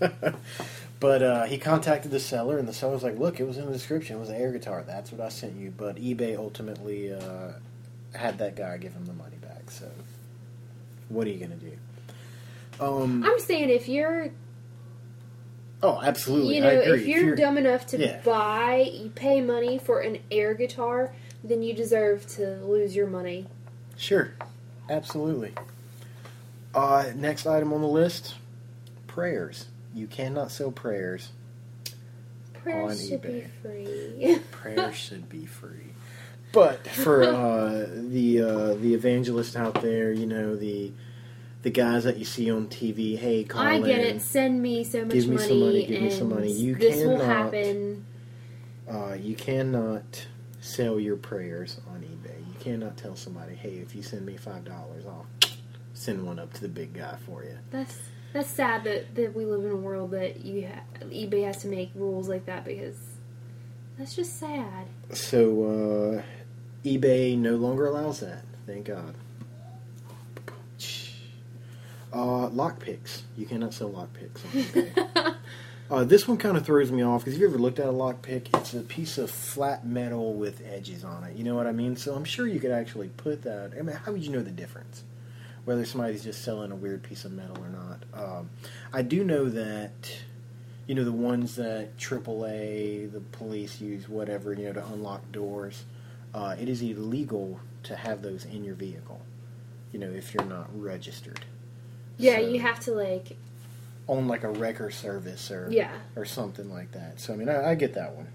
but 1.00 1.22
uh, 1.22 1.44
he 1.44 1.58
contacted 1.58 2.10
the 2.10 2.20
seller, 2.20 2.58
and 2.58 2.66
the 2.68 2.72
seller 2.72 2.94
was 2.94 3.02
like, 3.02 3.18
"Look, 3.18 3.40
it 3.40 3.44
was 3.46 3.58
in 3.58 3.66
the 3.66 3.72
description. 3.72 4.16
It 4.16 4.20
was 4.20 4.28
an 4.30 4.36
air 4.36 4.52
guitar. 4.52 4.84
That's 4.86 5.12
what 5.12 5.20
I 5.20 5.28
sent 5.28 5.56
you." 5.56 5.72
But 5.76 5.96
eBay 5.96 6.36
ultimately 6.36 7.12
uh, 7.12 7.52
had 8.14 8.38
that 8.38 8.56
guy 8.56 8.76
give 8.78 8.92
him 8.94 9.04
the 9.06 9.12
money 9.12 9.36
back. 9.42 9.70
So, 9.70 9.90
what 11.08 11.26
are 11.26 11.30
you 11.30 11.38
gonna 11.38 11.56
do? 11.56 11.72
Um, 12.80 13.22
I'm 13.24 13.38
saying 13.38 13.70
if 13.70 13.88
you're, 13.88 14.30
oh, 15.82 16.00
absolutely. 16.02 16.56
you 16.56 16.60
know, 16.60 16.68
I 16.68 16.72
agree. 16.72 17.00
if 17.00 17.06
you're, 17.06 17.36
dumb 17.36 17.56
enough 17.58 17.86
to 17.88 17.98
Yeah. 17.98 18.20
buy, 18.24 18.90
you 18.92 19.10
pay 19.10 19.40
money 19.40 19.78
for 19.78 20.00
an 20.00 20.18
air 20.30 20.54
guitar, 20.54 21.12
then 21.44 21.62
you 21.62 21.72
deserve 21.72 22.26
to 22.30 22.56
lose 22.64 22.96
your 22.96 23.06
money. 23.06 23.46
Sure, 23.96 24.32
absolutely. 24.90 25.52
Uh, 26.74 27.12
next 27.14 27.46
item 27.46 27.72
on 27.72 27.80
the 27.80 27.86
list: 27.88 28.34
prayers. 29.06 29.66
You 29.94 30.06
cannot 30.06 30.50
sell 30.50 30.70
prayers. 30.72 31.30
Prayers 32.54 33.00
On 33.02 33.08
should 33.08 33.22
eBay. 33.22 33.44
be 33.44 33.46
free. 33.62 34.38
Prayers 34.50 34.96
should 34.96 35.28
be 35.28 35.46
free. 35.46 35.92
But 36.52 36.86
for 36.86 37.22
uh, 37.24 37.86
the 37.90 38.40
uh, 38.42 38.74
the 38.74 38.94
evangelists 38.94 39.56
out 39.56 39.80
there, 39.82 40.12
you 40.12 40.26
know 40.26 40.56
the 40.56 40.92
the 41.62 41.70
guys 41.70 42.04
that 42.04 42.16
you 42.16 42.24
see 42.24 42.50
on 42.50 42.68
TV, 42.68 43.18
hey, 43.18 43.44
call 43.44 43.62
I 43.62 43.80
get 43.80 44.00
in. 44.06 44.16
it. 44.16 44.22
Send 44.22 44.62
me 44.62 44.84
so 44.84 45.04
much 45.04 45.12
Give 45.14 45.28
me 45.28 45.36
money, 45.36 45.48
some 45.48 45.60
money, 45.60 45.86
give 45.86 46.02
me 46.02 46.10
some 46.10 46.28
money. 46.28 46.52
You 46.52 46.74
this 46.76 46.96
will 47.04 47.18
cannot- 47.18 47.26
happen. 47.44 48.06
Uh, 48.88 49.14
you 49.18 49.34
cannot 49.34 50.26
sell 50.60 51.00
your 51.00 51.16
prayers 51.16 51.80
on 51.88 52.00
eBay. 52.02 52.38
You 52.46 52.54
cannot 52.60 52.96
tell 52.98 53.16
somebody, 53.16 53.54
hey, 53.54 53.76
if 53.78 53.94
you 53.94 54.02
send 54.02 54.24
me 54.26 54.36
five 54.36 54.64
dollars, 54.64 55.04
I'll 55.06 55.26
send 55.94 56.24
one 56.24 56.38
up 56.38 56.52
to 56.54 56.60
the 56.60 56.68
big 56.68 56.92
guy 56.94 57.16
for 57.26 57.42
you. 57.44 57.58
That's 57.70 57.98
that's 58.34 58.50
sad 58.50 58.82
that, 58.82 59.14
that 59.14 59.34
we 59.34 59.44
live 59.46 59.64
in 59.64 59.70
a 59.70 59.76
world 59.76 60.10
that 60.10 60.44
you 60.44 60.66
ha- 60.66 61.04
eBay 61.04 61.44
has 61.44 61.58
to 61.58 61.68
make 61.68 61.92
rules 61.94 62.28
like 62.28 62.44
that 62.46 62.64
because 62.64 62.96
that's 63.96 64.16
just 64.16 64.40
sad. 64.40 64.88
So 65.12 66.18
uh, 66.18 66.22
eBay 66.84 67.38
no 67.38 67.54
longer 67.54 67.86
allows 67.86 68.20
that. 68.20 68.42
Thank 68.66 68.86
God. 68.86 69.14
Uh, 72.12 72.48
lockpicks. 72.50 73.22
You 73.36 73.46
cannot 73.46 73.72
sell 73.72 73.90
lockpicks 73.90 74.44
on 74.44 74.50
eBay. 74.62 75.34
uh, 75.90 76.02
this 76.02 76.26
one 76.26 76.36
kind 76.36 76.56
of 76.56 76.66
throws 76.66 76.90
me 76.90 77.02
off 77.02 77.20
because 77.20 77.34
if 77.34 77.40
you 77.40 77.48
ever 77.48 77.58
looked 77.58 77.78
at 77.78 77.86
a 77.86 77.92
lockpick, 77.92 78.48
it's 78.58 78.74
a 78.74 78.80
piece 78.80 79.16
of 79.16 79.30
flat 79.30 79.86
metal 79.86 80.34
with 80.34 80.60
edges 80.66 81.04
on 81.04 81.22
it. 81.22 81.36
You 81.36 81.44
know 81.44 81.54
what 81.54 81.68
I 81.68 81.72
mean? 81.72 81.94
So 81.94 82.16
I'm 82.16 82.24
sure 82.24 82.48
you 82.48 82.58
could 82.58 82.72
actually 82.72 83.08
put 83.10 83.42
that. 83.42 83.74
I 83.78 83.82
mean, 83.82 83.94
how 83.94 84.10
would 84.10 84.24
you 84.24 84.32
know 84.32 84.42
the 84.42 84.50
difference? 84.50 85.04
Whether 85.64 85.84
somebody's 85.86 86.22
just 86.24 86.42
selling 86.44 86.72
a 86.72 86.76
weird 86.76 87.02
piece 87.02 87.24
of 87.24 87.32
metal 87.32 87.56
or 87.58 87.68
not. 87.70 88.02
Um, 88.12 88.50
I 88.92 89.02
do 89.02 89.24
know 89.24 89.48
that 89.48 89.92
you 90.86 90.94
know 90.94 91.04
the 91.04 91.12
ones 91.12 91.56
that 91.56 91.96
AAA, 91.96 93.10
the 93.12 93.20
police 93.20 93.80
use, 93.80 94.08
whatever 94.08 94.52
you 94.52 94.66
know 94.66 94.72
to 94.74 94.86
unlock 94.86 95.30
doors. 95.32 95.84
Uh, 96.34 96.54
it 96.60 96.68
is 96.68 96.82
illegal 96.82 97.60
to 97.84 97.94
have 97.96 98.20
those 98.22 98.44
in 98.44 98.64
your 98.64 98.74
vehicle. 98.74 99.20
You 99.92 100.00
know 100.00 100.10
if 100.10 100.34
you're 100.34 100.44
not 100.44 100.68
registered 100.78 101.40
Yeah, 102.18 102.36
So- 102.38 102.48
you 102.48 102.60
have 102.60 102.80
to 102.80 102.92
like 102.92 103.36
on 104.06 104.28
like 104.28 104.42
a 104.44 104.50
wrecker 104.50 104.90
service 104.90 105.50
or 105.50 105.68
yeah. 105.70 105.90
or 106.16 106.24
something 106.26 106.68
like 106.70 106.92
that. 106.92 107.20
So 107.20 107.32
I 107.32 107.36
mean 107.36 107.48
I, 107.48 107.70
I 107.70 107.74
get 107.74 107.94
that 107.94 108.14
one. 108.14 108.26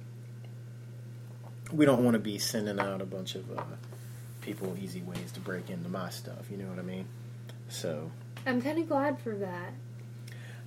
We 1.71 1.85
don't 1.85 2.03
want 2.03 2.15
to 2.15 2.19
be 2.19 2.39
sending 2.39 2.79
out 2.79 3.01
a 3.01 3.05
bunch 3.05 3.35
of 3.35 3.55
uh, 3.55 3.61
people 4.41 4.75
easy 4.81 5.01
ways 5.01 5.31
to 5.33 5.39
break 5.39 5.69
into 5.69 5.89
my 5.89 6.09
stuff. 6.09 6.49
You 6.49 6.57
know 6.57 6.65
what 6.69 6.79
I 6.79 6.81
mean? 6.81 7.05
So. 7.69 8.11
I'm 8.45 8.61
kind 8.61 8.79
of 8.79 8.87
glad 8.87 9.19
for 9.19 9.35
that. 9.35 9.73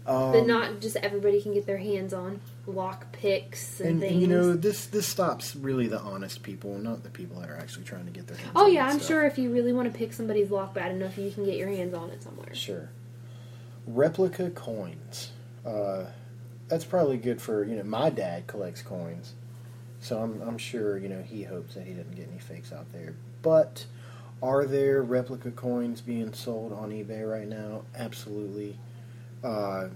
Um, 0.07 0.33
That 0.33 0.47
not 0.47 0.81
just 0.81 0.97
everybody 0.97 1.41
can 1.41 1.55
get 1.55 1.67
their 1.67 1.79
hands 1.79 2.13
on 2.13 2.41
lock 2.67 3.13
picks 3.13 3.81
and, 3.81 3.91
and, 3.91 4.01
things. 4.01 4.13
and 4.13 4.21
you 4.21 4.27
know 4.27 4.55
this 4.55 4.87
this 4.87 5.07
stops 5.07 5.55
really 5.55 5.87
the 5.87 6.01
honest 6.01 6.43
people, 6.43 6.77
not 6.79 7.05
the 7.05 7.11
people 7.11 7.41
that 7.41 7.49
are 7.49 7.57
actually 7.57 7.85
trying 7.85 8.07
to 8.07 8.11
get 8.11 8.27
their 8.27 8.37
hands. 8.37 8.51
On 8.55 8.63
it. 8.63 8.65
Oh 8.65 8.69
yeah, 8.69 8.87
I'm 8.87 8.99
stuff. 8.99 9.07
sure 9.09 9.25
if 9.27 9.39
you 9.39 9.53
really 9.53 9.73
want 9.73 9.93
to 9.93 9.97
pick 9.97 10.13
somebody's 10.13 10.51
lock 10.51 10.75
bad 10.75 10.91
enough, 10.91 11.17
you 11.19 11.31
can 11.31 11.45
get 11.45 11.57
your 11.57 11.69
hands 11.69 11.95
on 11.95 12.11
it 12.11 12.23
somewhere. 12.23 12.53
Sure. 12.55 12.91
Replica 13.87 14.51
coins. 14.51 15.31
Uh, 15.65 16.07
that's 16.69 16.85
probably 16.85 17.17
good 17.17 17.41
for 17.41 17.65
you 17.65 17.77
know. 17.77 17.85
My 17.85 18.11
dad 18.11 18.49
collects 18.49 18.83
coins, 18.83 19.35
so 20.01 20.21
I'm 20.21 20.41
I'm 20.43 20.59
sure 20.59 20.99
you 20.99 21.09
know 21.09 21.23
he 21.23 21.45
hopes 21.45 21.75
that 21.75 21.87
he 21.87 21.93
doesn't 21.93 22.17
get 22.17 22.29
any 22.29 22.41
fakes 22.41 22.73
out 22.73 22.91
there. 22.93 23.15
But 23.43 23.87
are 24.43 24.65
there 24.65 25.03
replica 25.03 25.51
coins 25.51 26.01
being 26.01 26.33
sold 26.35 26.73
on 26.73 26.91
eBay 26.91 27.29
right 27.31 27.49
now? 27.49 27.83
Absolutely. 27.95 28.77
Uh, 29.43 29.89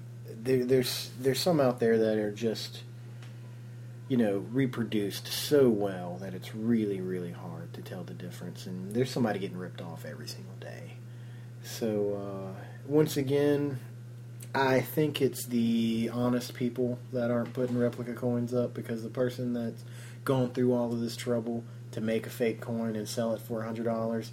there, 0.43 0.65
there's 0.65 1.11
there's 1.19 1.41
some 1.41 1.61
out 1.61 1.81
there 1.81 1.99
that 1.99 2.17
are 2.19 2.31
just 2.31 2.83
you 4.09 4.17
know 4.17 4.45
reproduced 4.53 5.27
so 5.27 5.69
well 5.69 6.19
that 6.21 6.33
it's 6.35 6.55
really 6.55 7.01
really 7.01 7.33
hard 7.33 7.73
to 7.75 7.83
tell 7.83 8.05
the 8.05 8.15
difference, 8.15 8.67
and 8.67 8.93
there's 8.93 9.11
somebody 9.11 9.39
getting 9.39 9.59
ripped 9.59 9.81
off 9.81 10.05
every 10.05 10.29
single 10.29 10.55
day. 10.61 10.93
So 11.63 12.55
uh, 12.55 12.61
once 12.87 13.17
again, 13.17 13.81
I 14.55 14.81
think 14.81 15.21
it's 15.21 15.45
the 15.45 16.11
honest 16.13 16.55
people 16.55 16.99
that 17.13 17.31
aren't 17.31 17.53
putting 17.53 17.77
replica 17.77 18.15
coins 18.15 18.55
up 18.55 18.73
because 18.73 19.03
the 19.03 19.09
person 19.09 19.53
that's 19.53 19.85
gone 20.25 20.51
through 20.51 20.73
all 20.73 20.93
of 20.93 21.01
this 21.01 21.17
trouble 21.17 21.65
to 21.97 22.03
make 22.03 22.27
a 22.27 22.31
fake 22.31 22.61
coin 22.61 22.95
and 22.95 23.09
sell 23.09 23.33
it 23.33 23.41
for 23.41 23.63
a 23.63 23.65
hundred 23.65 23.87
dollars 23.87 24.31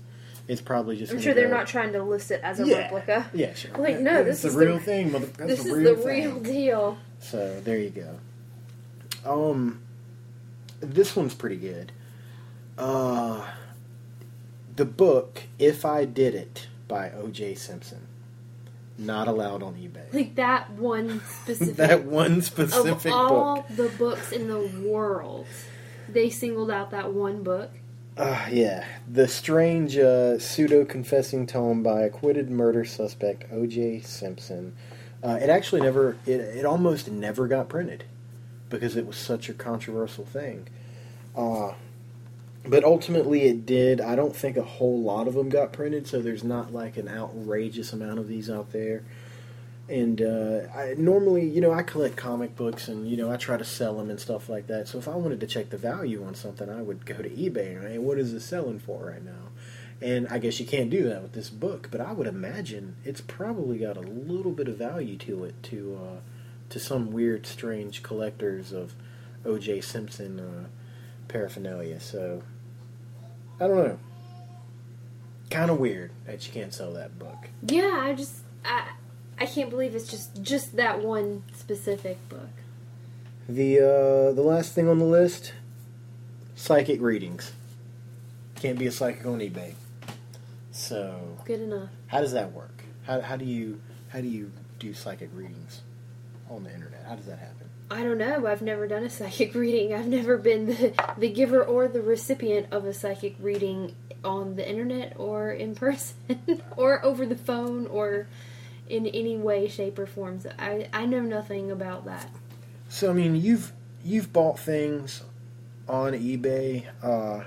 It's 0.49 0.60
probably 0.60 0.97
just. 0.97 1.13
I'm 1.13 1.21
sure 1.21 1.34
they're 1.34 1.47
go- 1.47 1.56
not 1.56 1.67
trying 1.67 1.93
to 1.93 2.04
list 2.04 2.30
it 2.30 2.41
as 2.43 2.60
a 2.60 2.67
Yeah. 2.67 2.80
replica. 2.80 3.30
Yeah, 3.34 3.54
sure. 3.54 3.71
Like, 3.78 3.99
no, 4.02 4.26
this 4.26 4.41
the 4.41 4.49
is 4.49 4.56
real 4.56 4.65
the- 4.67 4.73
real 4.76 4.80
thing, 4.84 5.12
mother. 5.13 5.26
This 5.47 5.63
the 5.63 5.69
is 5.69 5.73
real 5.78 5.95
the 5.95 6.06
real 6.06 6.39
deal. 6.41 6.97
So 7.21 7.62
there 7.63 7.78
you 7.80 7.89
go. 7.89 8.19
Um, 9.26 9.80
this 10.82 11.15
one's 11.15 11.34
pretty 11.34 11.56
good. 11.56 11.93
Uh, 12.78 13.47
the 14.76 14.84
book 14.84 15.43
"If 15.58 15.86
I 15.86 16.04
Did 16.04 16.36
It" 16.36 16.67
by 16.89 17.12
O.J. 17.12 17.56
Simpson, 17.56 18.02
not 18.97 19.30
allowed 19.30 19.63
on 19.63 19.76
eBay. 19.76 20.13
Like 20.13 20.36
that 20.36 20.71
one 20.71 21.21
specific 21.43 21.76
that 21.78 22.04
one 22.04 22.41
specific. 22.41 23.06
of 23.06 23.13
all 23.13 23.56
book. 23.62 23.65
the 23.78 23.89
books 23.97 24.34
in 24.34 24.49
the 24.49 24.60
world, 24.86 25.45
they 26.09 26.29
singled 26.29 26.71
out 26.71 26.91
that 26.91 27.13
one 27.13 27.43
book. 27.43 27.71
Uh, 28.15 28.47
yeah, 28.51 28.85
the 29.11 29.27
strange 29.27 29.97
uh, 29.97 30.37
pseudo-confessing 30.37 31.47
tome 31.47 31.81
by 31.81 32.01
acquitted 32.01 32.51
murder 32.51 32.85
suspect 32.85 33.51
O.J. 33.51 34.01
Simpson. 34.01 34.75
Uh, 35.23 35.39
it 35.41 35.49
actually 35.49 35.81
never. 35.81 36.17
It, 36.25 36.39
it 36.39 36.65
almost 36.65 37.09
never 37.09 37.47
got 37.47 37.69
printed 37.69 38.03
because 38.69 38.95
it 38.95 39.07
was 39.07 39.15
such 39.15 39.49
a 39.49 39.53
controversial 39.53 40.25
thing. 40.25 40.67
Uh, 41.35 41.73
but 42.65 42.83
ultimately, 42.83 43.43
it 43.43 43.65
did. 43.65 43.99
I 43.99 44.15
don't 44.15 44.35
think 44.35 44.57
a 44.57 44.63
whole 44.63 45.01
lot 45.01 45.27
of 45.27 45.33
them 45.33 45.49
got 45.49 45.73
printed, 45.73 46.07
so 46.07 46.21
there's 46.21 46.43
not 46.43 46.73
like 46.73 46.97
an 46.97 47.07
outrageous 47.07 47.93
amount 47.93 48.19
of 48.19 48.27
these 48.27 48.49
out 48.49 48.71
there. 48.71 49.03
And 49.89 50.21
uh, 50.21 50.61
I, 50.73 50.95
normally, 50.97 51.45
you 51.47 51.59
know, 51.59 51.73
I 51.73 51.83
collect 51.83 52.15
comic 52.15 52.55
books, 52.55 52.87
and 52.87 53.09
you 53.09 53.17
know, 53.17 53.29
I 53.29 53.35
try 53.35 53.57
to 53.57 53.65
sell 53.65 53.97
them 53.97 54.09
and 54.09 54.19
stuff 54.19 54.47
like 54.47 54.67
that. 54.67 54.87
So 54.87 54.97
if 54.97 55.07
I 55.07 55.15
wanted 55.15 55.41
to 55.41 55.47
check 55.47 55.69
the 55.69 55.77
value 55.77 56.23
on 56.23 56.35
something, 56.35 56.69
I 56.69 56.81
would 56.81 57.05
go 57.05 57.15
to 57.15 57.29
eBay 57.29 57.83
and 57.83 58.03
what 58.03 58.17
is 58.17 58.31
this 58.31 58.45
selling 58.45 58.79
for 58.79 59.07
right 59.07 59.23
now? 59.23 59.49
And 60.01 60.27
I 60.27 60.37
guess 60.37 60.59
you 60.59 60.65
can't 60.65 60.89
do 60.89 61.03
that 61.09 61.21
with 61.21 61.33
this 61.33 61.49
book, 61.49 61.89
but 61.91 62.01
I 62.01 62.11
would 62.11 62.27
imagine 62.27 62.95
it's 63.05 63.21
probably 63.21 63.77
got 63.77 63.95
a 63.95 64.01
little 64.01 64.51
bit 64.51 64.67
of 64.67 64.77
value 64.77 65.17
to 65.17 65.45
it 65.45 65.61
to 65.63 65.99
uh, 66.01 66.19
to 66.69 66.79
some 66.79 67.11
weird, 67.11 67.45
strange 67.45 68.03
collectors 68.03 68.71
of 68.71 68.95
O.J. 69.45 69.81
Simpson 69.81 70.39
uh, 70.39 70.67
paraphernalia. 71.27 71.99
So 71.99 72.41
I 73.59 73.67
don't 73.67 73.77
know. 73.77 73.99
Kind 75.49 75.69
of 75.69 75.79
weird 75.79 76.11
that 76.25 76.45
you 76.47 76.53
can't 76.53 76.73
sell 76.73 76.93
that 76.93 77.19
book. 77.19 77.49
Yeah, 77.65 77.99
I 78.01 78.13
just 78.13 78.39
I 78.65 78.89
I 79.43 79.45
can't 79.45 79.69
believe 79.69 79.93
it's 79.93 80.10
just 80.10 80.41
just 80.41 80.77
that 80.77 81.03
one 81.03 81.43
specific 81.53 82.17
book. 82.29 82.47
The 83.49 83.79
uh, 83.79 84.32
the 84.32 84.41
last 84.41 84.73
thing 84.73 84.88
on 84.88 84.99
the 84.99 85.06
list, 85.06 85.51
psychic 86.56 87.01
readings. 87.01 87.51
Can't 88.56 88.79
be 88.79 88.88
a 88.88 88.91
psychic 88.91 89.25
on 89.25 89.39
eBay. 89.39 89.73
So 90.71 91.39
Good 91.43 91.60
enough. 91.60 91.89
how 92.08 92.21
does 92.21 92.32
that 92.32 92.53
work? 92.53 92.86
How, 93.06 93.19
how 93.19 93.36
do 93.36 93.43
you 93.43 93.82
how 94.08 94.21
do 94.21 94.29
you 94.29 94.49
do 94.79 94.93
psychic 94.93 95.29
readings 95.34 95.82
on 96.49 96.63
the 96.63 96.73
internet? 96.73 97.03
How 97.06 97.15
does 97.15 97.25
that 97.25 97.39
happen? 97.39 97.67
I 97.91 98.01
don't 98.01 98.17
know. 98.17 98.47
I've 98.47 98.62
never 98.62 98.88
done 98.88 99.03
a 99.03 99.10
psychic 99.19 99.53
reading. 99.56 99.93
I've 99.93 100.08
never 100.08 100.38
been 100.38 100.67
the, 100.67 100.93
the 101.17 101.29
giver 101.29 101.62
or 101.62 101.89
the 101.89 102.01
recipient 102.01 102.67
of 102.71 102.86
a 102.86 102.93
psychic 102.93 103.36
reading 103.41 103.93
on 104.23 104.56
the 104.56 104.65
internet 104.65 105.15
or 105.17 105.51
in 105.51 105.75
person 105.75 106.15
or 106.77 107.03
over 107.03 107.25
the 107.25 107.36
phone 107.36 107.88
or 107.88 108.27
in 108.89 109.07
any 109.07 109.37
way, 109.37 109.67
shape, 109.67 109.97
or 109.99 110.05
form. 110.05 110.39
So 110.39 110.51
I, 110.59 110.87
I 110.93 111.05
know 111.05 111.21
nothing 111.21 111.71
about 111.71 112.05
that. 112.05 112.29
So 112.89 113.09
I 113.09 113.13
mean, 113.13 113.35
you've 113.35 113.71
you've 114.03 114.31
bought 114.31 114.59
things 114.59 115.23
on 115.87 116.13
eBay, 116.13 116.85
uh, 117.01 117.43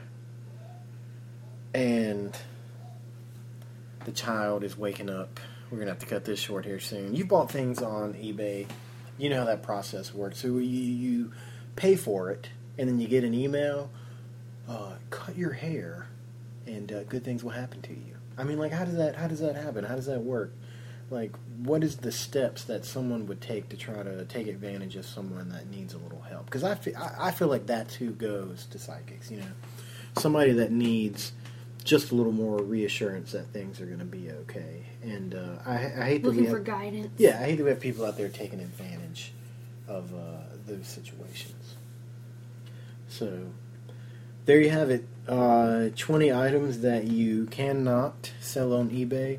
and 1.74 2.36
the 4.04 4.12
child 4.12 4.64
is 4.64 4.76
waking 4.76 5.10
up. 5.10 5.40
We're 5.70 5.78
gonna 5.78 5.90
have 5.90 6.00
to 6.00 6.06
cut 6.06 6.24
this 6.24 6.40
short 6.40 6.64
here 6.64 6.80
soon. 6.80 7.14
You 7.14 7.26
bought 7.26 7.50
things 7.50 7.82
on 7.82 8.14
eBay. 8.14 8.66
You 9.18 9.30
know 9.30 9.40
how 9.40 9.44
that 9.46 9.62
process 9.62 10.12
works. 10.14 10.38
So 10.38 10.48
you, 10.48 10.58
you 10.58 11.32
pay 11.74 11.96
for 11.96 12.30
it, 12.30 12.50
and 12.78 12.88
then 12.88 13.00
you 13.00 13.08
get 13.08 13.24
an 13.24 13.34
email. 13.34 13.90
Uh, 14.68 14.94
cut 15.10 15.36
your 15.36 15.52
hair, 15.52 16.08
and 16.66 16.92
uh, 16.92 17.04
good 17.04 17.24
things 17.24 17.44
will 17.44 17.52
happen 17.52 17.80
to 17.82 17.92
you. 17.92 18.16
I 18.36 18.44
mean, 18.44 18.58
like, 18.58 18.72
how 18.72 18.84
does 18.84 18.96
that 18.96 19.16
how 19.16 19.28
does 19.28 19.40
that 19.40 19.56
happen? 19.56 19.84
How 19.84 19.94
does 19.94 20.06
that 20.06 20.20
work? 20.20 20.52
Like 21.10 21.32
what 21.58 21.84
is 21.84 21.96
the 21.96 22.12
steps 22.12 22.64
that 22.64 22.84
someone 22.84 23.26
would 23.26 23.40
take 23.40 23.68
to 23.68 23.76
try 23.76 24.02
to 24.02 24.24
take 24.24 24.48
advantage 24.48 24.96
of 24.96 25.06
someone 25.06 25.48
that 25.50 25.70
needs 25.70 25.94
a 25.94 25.98
little 25.98 26.20
help? 26.22 26.46
Because 26.46 26.64
I 26.64 26.74
feel, 26.74 26.96
I, 26.96 27.28
I 27.28 27.30
feel 27.30 27.48
like 27.48 27.66
that's 27.66 27.94
who 27.94 28.10
goes 28.10 28.66
to 28.66 28.78
psychics 28.78 29.30
you 29.30 29.38
know? 29.38 29.46
Somebody 30.18 30.52
that 30.52 30.72
needs 30.72 31.32
just 31.84 32.10
a 32.10 32.14
little 32.14 32.32
more 32.32 32.58
reassurance 32.58 33.32
that 33.32 33.46
things 33.48 33.80
are 33.80 33.86
going 33.86 34.00
to 34.00 34.04
be 34.04 34.30
okay. 34.30 34.84
And 35.02 35.34
uh, 35.34 35.58
I, 35.64 35.74
I 35.74 35.76
hate 36.04 36.22
that 36.24 36.30
we 36.30 36.38
Looking 36.38 36.50
for 36.50 36.58
guidance. 36.58 37.12
yeah 37.18 37.38
I 37.40 37.44
hate 37.44 37.56
that 37.56 37.64
we 37.64 37.70
have 37.70 37.80
people 37.80 38.04
out 38.04 38.16
there 38.16 38.28
taking 38.28 38.60
advantage 38.60 39.32
of 39.86 40.12
uh, 40.12 40.56
those 40.66 40.88
situations. 40.88 41.76
So 43.08 43.46
there 44.46 44.60
you 44.60 44.70
have 44.70 44.90
it. 44.90 45.06
Uh, 45.28 45.88
20 45.96 46.32
items 46.32 46.80
that 46.80 47.04
you 47.04 47.46
cannot 47.46 48.32
sell 48.40 48.72
on 48.72 48.90
eBay 48.90 49.38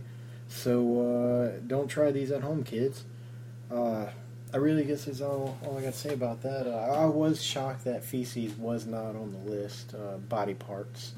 so 0.58 1.54
uh, 1.56 1.60
don't 1.67 1.88
try 1.88 2.12
these 2.12 2.32
at 2.32 2.41
home, 2.41 2.63
kids. 2.63 3.06
Uh, 3.72 4.08
I 4.54 4.58
really 4.58 4.86
guess 4.86 5.08
is 5.08 5.22
all, 5.22 5.58
all 5.63 5.78
I 5.78 5.82
got 5.82 5.93
to 5.93 6.00
say 6.00 6.13
about 6.13 6.41
that. 6.41 6.67
Uh, 6.67 7.04
I 7.04 7.06
was 7.06 7.43
shocked 7.43 7.84
that 7.86 8.04
feces 8.04 8.54
was 8.58 8.86
not 8.86 9.15
on 9.15 9.32
the 9.32 9.52
list. 9.52 9.93
Uh, 9.93 10.17
body 10.17 10.54
parts, 10.54 11.13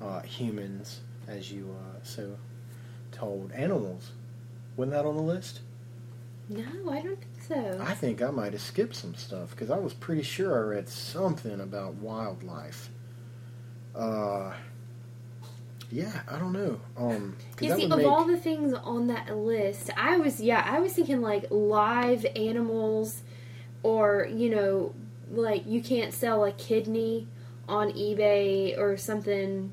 uh, 0.00 0.20
humans, 0.20 1.00
as 1.26 1.52
you 1.52 1.76
uh, 1.78 1.98
so 2.02 2.36
told. 3.12 3.52
Animals, 3.52 4.12
wasn't 4.76 4.92
that 4.92 5.04
on 5.04 5.16
the 5.16 5.22
list? 5.22 5.60
No, 6.48 6.90
I 6.90 7.02
don't 7.02 7.20
think 7.20 7.42
so. 7.46 7.78
I 7.82 7.94
think 7.94 8.22
I 8.22 8.30
might 8.30 8.52
have 8.52 8.62
skipped 8.62 8.94
some 8.94 9.14
stuff 9.14 9.50
because 9.50 9.70
I 9.70 9.78
was 9.78 9.92
pretty 9.92 10.22
sure 10.22 10.56
I 10.56 10.76
read 10.76 10.88
something 10.88 11.60
about 11.60 11.94
wildlife. 11.94 12.90
Uh, 13.94 14.54
yeah, 15.90 16.20
I 16.28 16.38
don't 16.38 16.52
know. 16.52 16.80
Um, 16.96 17.36
You 17.60 17.74
see, 17.74 17.84
of 17.84 17.90
make- 17.90 18.06
all 18.06 18.24
the 18.24 18.36
things 18.36 18.72
on 18.74 19.06
that 19.08 19.36
list, 19.36 19.90
I 19.96 20.16
was 20.16 20.40
yeah, 20.40 20.62
I 20.64 20.80
was 20.80 20.92
thinking 20.92 21.20
like 21.20 21.46
live 21.50 22.26
animals, 22.36 23.22
or 23.82 24.28
you 24.30 24.50
know, 24.50 24.94
like 25.30 25.66
you 25.66 25.82
can't 25.82 26.12
sell 26.12 26.44
a 26.44 26.52
kidney 26.52 27.26
on 27.68 27.92
eBay 27.92 28.78
or 28.78 28.96
something. 28.96 29.72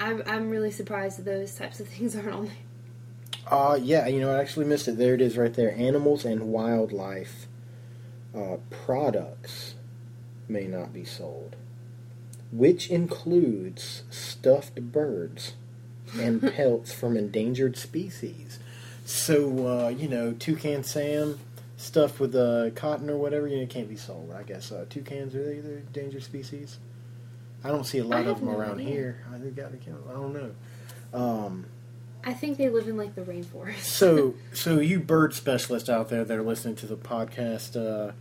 I'm 0.00 0.22
I'm 0.26 0.50
really 0.50 0.70
surprised 0.70 1.18
that 1.18 1.24
those 1.24 1.54
types 1.54 1.80
of 1.80 1.88
things 1.94 2.16
aren't 2.16 2.30
on 2.30 2.44
there. 2.46 2.54
Uh, 3.50 3.78
yeah, 3.80 4.06
you 4.06 4.20
know, 4.20 4.30
I 4.32 4.40
actually 4.40 4.66
missed 4.66 4.88
it. 4.88 4.98
There 4.98 5.14
it 5.14 5.22
is 5.22 5.38
right 5.38 5.52
there. 5.54 5.74
Animals 5.74 6.24
and 6.26 6.52
wildlife 6.52 7.46
uh, 8.34 8.56
products 8.70 9.74
may 10.48 10.66
not 10.66 10.92
be 10.92 11.04
sold, 11.04 11.56
which 12.50 12.90
includes 12.90 14.04
stuffed 14.10 14.80
birds 14.92 15.54
and 16.18 16.40
pelts 16.54 16.92
from 16.92 17.16
endangered 17.16 17.76
species. 17.76 18.58
So, 19.04 19.66
uh, 19.66 19.88
you 19.88 20.08
know, 20.08 20.32
toucan 20.32 20.84
Sam 20.84 21.38
stuffed 21.76 22.20
with 22.20 22.34
uh, 22.34 22.70
cotton 22.74 23.08
or 23.08 23.16
whatever, 23.16 23.46
you 23.46 23.56
know, 23.56 23.62
it 23.62 23.70
can't 23.70 23.88
be 23.88 23.96
sold, 23.96 24.34
I 24.36 24.42
guess. 24.42 24.72
Uh, 24.72 24.84
toucans, 24.90 25.34
are 25.34 25.44
they 25.44 25.60
the 25.60 25.78
endangered 25.78 26.22
species? 26.22 26.78
I 27.64 27.68
don't 27.68 27.84
see 27.84 27.98
a 27.98 28.04
lot 28.04 28.26
of 28.26 28.38
them 28.40 28.48
no 28.48 28.58
around 28.58 28.80
idea. 28.80 28.88
here. 28.88 29.24
I, 29.32 29.38
think 29.38 29.58
I 29.58 29.64
I 29.64 30.12
don't 30.12 30.32
know. 30.32 30.54
Um, 31.12 31.66
I 32.24 32.34
think 32.34 32.58
they 32.58 32.68
live 32.68 32.88
in 32.88 32.96
like 32.96 33.14
the 33.14 33.22
rainforest. 33.22 33.80
so, 33.80 34.34
so 34.52 34.80
you 34.80 35.00
bird 35.00 35.34
specialists 35.34 35.88
out 35.88 36.08
there 36.08 36.24
that 36.24 36.36
are 36.36 36.42
listening 36.42 36.76
to 36.76 36.86
the 36.86 36.96
podcast, 36.96 37.76
uh, 37.76 38.12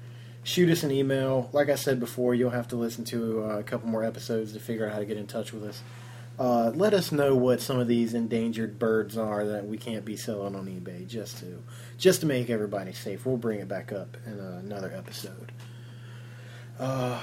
shoot 0.47 0.69
us 0.69 0.81
an 0.83 0.91
email. 0.91 1.49
Like 1.51 1.69
I 1.69 1.75
said 1.75 1.99
before, 1.99 2.33
you'll 2.33 2.51
have 2.51 2.69
to 2.69 2.77
listen 2.77 3.03
to 3.05 3.43
uh, 3.43 3.57
a 3.59 3.63
couple 3.63 3.89
more 3.89 4.05
episodes 4.05 4.53
to 4.53 4.59
figure 4.61 4.85
out 4.87 4.93
how 4.93 4.99
to 4.99 5.05
get 5.05 5.17
in 5.17 5.27
touch 5.27 5.51
with 5.51 5.65
us. 5.65 5.81
Uh, 6.39 6.71
let 6.73 6.93
us 6.93 7.11
know 7.11 7.35
what 7.35 7.59
some 7.59 7.79
of 7.79 7.87
these 7.87 8.13
endangered 8.13 8.79
birds 8.79 9.17
are 9.17 9.43
that 9.45 9.65
we 9.65 9.77
can't 9.77 10.05
be 10.05 10.15
selling 10.15 10.55
on 10.55 10.65
eBay, 10.67 11.05
just 11.05 11.39
to 11.39 11.61
just 11.97 12.21
to 12.21 12.25
make 12.27 12.49
everybody 12.49 12.93
safe. 12.93 13.25
We'll 13.25 13.37
bring 13.37 13.59
it 13.59 13.67
back 13.67 13.91
up 13.91 14.15
in 14.25 14.39
another 14.39 14.93
episode. 14.95 15.51
Uh, 16.79 17.19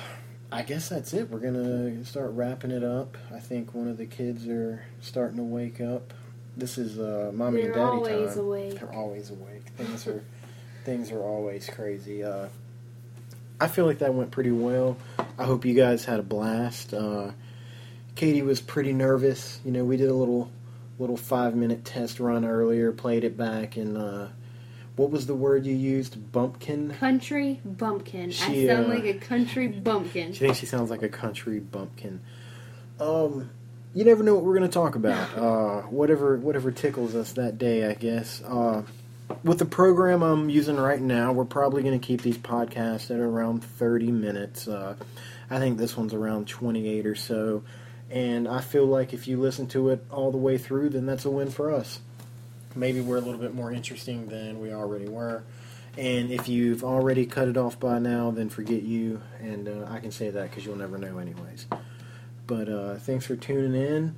I 0.53 0.63
guess 0.63 0.89
that's 0.89 1.15
it. 1.15 1.31
We're 1.31 1.39
gonna 1.39 2.05
start 2.05 2.33
wrapping 2.33 2.73
it 2.73 2.85
up. 2.85 3.17
I 3.33 3.39
think 3.39 3.73
one 3.73 3.89
of 3.89 3.97
the 3.97 4.07
kids 4.07 4.47
are 4.49 4.85
starting 5.01 5.39
to 5.39 5.45
wake 5.45 5.81
up. 5.81 6.13
This 6.57 6.77
is 6.77 6.99
uh, 6.99 7.31
mommy 7.33 7.63
and 7.63 7.73
They're 7.73 7.85
daddy 7.85 7.97
always 7.97 8.31
time. 8.35 8.45
awake. 8.45 8.81
They're 8.81 8.95
always 8.95 9.31
awake. 9.31 9.67
Things 9.77 10.07
are 10.09 10.25
things 10.85 11.11
are 11.11 11.23
always 11.23 11.71
crazy. 11.71 12.23
Uh, 12.25 12.49
I 13.61 13.69
feel 13.69 13.87
like 13.87 13.99
that 14.01 14.14
went 14.14 14.31
pretty 14.31 14.51
well. 14.51 14.97
I 15.38 15.45
hope 15.45 15.64
you 15.64 15.75
guys 15.75 16.05
had 16.05 16.21
a 16.21 16.23
blast. 16.23 16.93
Uh, 16.93 17.31
Katie 18.14 18.43
was 18.43 18.61
pretty 18.61 18.93
nervous. 18.93 19.61
You 19.64 19.73
know, 19.73 19.85
we 19.85 19.97
did 19.97 20.09
a 20.09 20.14
little 20.14 20.51
little 20.99 21.17
five 21.17 21.55
minute 21.55 21.85
test 21.85 22.21
run 22.21 22.45
earlier, 22.45 22.93
played 22.93 23.25
it 23.25 23.37
back, 23.37 23.77
and 23.77 23.97
uh, 23.97 24.29
what 24.97 25.11
was 25.11 25.27
the 25.27 25.35
word 25.35 25.67
you 25.67 25.75
used? 25.75 26.33
Bumpkin. 26.33 26.93
Country 26.95 27.61
bumpkin. 27.64 28.31
She, 28.31 28.69
I 28.71 28.75
sound 28.75 28.87
uh, 28.87 28.95
like 28.95 29.05
a 29.05 29.14
country 29.14 29.69
bumpkin. 29.69 30.33
She 30.33 30.40
thinks 30.40 30.59
she 30.59 30.67
sounds 30.67 30.90
like 30.90 31.03
a 31.03 31.09
country 31.09 31.59
bumpkin. 31.59 32.21
Um, 33.01 33.51
you 33.93 34.05
never 34.05 34.23
know 34.23 34.35
what 34.35 34.45
we're 34.45 34.57
going 34.57 34.69
to 34.69 34.75
talk 34.75 34.95
about. 34.95 35.31
Uh, 35.45 35.83
whatever 35.83 36.37
whatever 36.37 36.71
tickles 36.71 37.14
us 37.14 37.33
that 37.33 37.59
day, 37.59 37.88
I 37.88 37.95
guess. 37.95 38.43
Uh, 38.43 38.83
with 39.43 39.59
the 39.59 39.65
program 39.65 40.23
I'm 40.23 40.49
using 40.49 40.77
right 40.77 41.01
now, 41.01 41.33
we're 41.33 41.45
probably 41.45 41.83
going 41.83 41.99
to 41.99 42.05
keep 42.05 42.23
these 42.23 42.39
podcasts 42.39 43.11
at 43.11 43.21
around 43.21 43.65
30 43.65 44.11
minutes. 44.11 44.69
Uh, 44.69 44.97
I 45.51 45.59
think 45.59 45.79
this 45.79 45.97
one's 45.97 46.15
around 46.15 46.49
28 46.49 47.07
or 47.07 47.15
so. 47.15 47.63
And 48.11 48.47
I 48.47 48.61
feel 48.61 48.87
like 48.87 49.13
if 49.13 49.27
you 49.27 49.41
listen 49.41 49.67
to 49.69 49.91
it 49.91 50.05
all 50.11 50.31
the 50.31 50.39
way 50.39 50.59
through, 50.59 50.91
then 50.91 51.07
that's 51.07 51.25
a 51.25 51.31
win 51.31 51.51
for 51.51 51.73
us. 51.73 52.01
Maybe 52.75 53.01
we're 53.01 53.17
a 53.17 53.21
little 53.21 53.41
bit 53.41 53.55
more 53.55 53.73
interesting 53.73 54.29
than 54.29 54.61
we 54.61 54.73
already 54.73 55.09
were. 55.09 55.45
And 55.97 56.31
if 56.31 56.49
you've 56.49 56.83
already 56.83 57.25
cut 57.25 57.49
it 57.49 57.57
off 57.57 57.79
by 57.79 57.99
now, 57.99 58.31
then 58.31 58.49
forget 58.49 58.83
you. 58.83 59.23
And 59.41 59.69
uh, 59.69 59.87
I 59.89 60.01
can 60.01 60.11
say 60.11 60.31
that 60.31 60.51
because 60.51 60.67
you'll 60.67 60.77
never 60.77 60.99
know, 60.99 61.19
anyways. 61.19 61.67
But 62.47 62.69
uh, 62.69 62.97
thanks 62.97 63.27
for 63.27 63.37
tuning 63.37 63.81
in. 63.81 64.17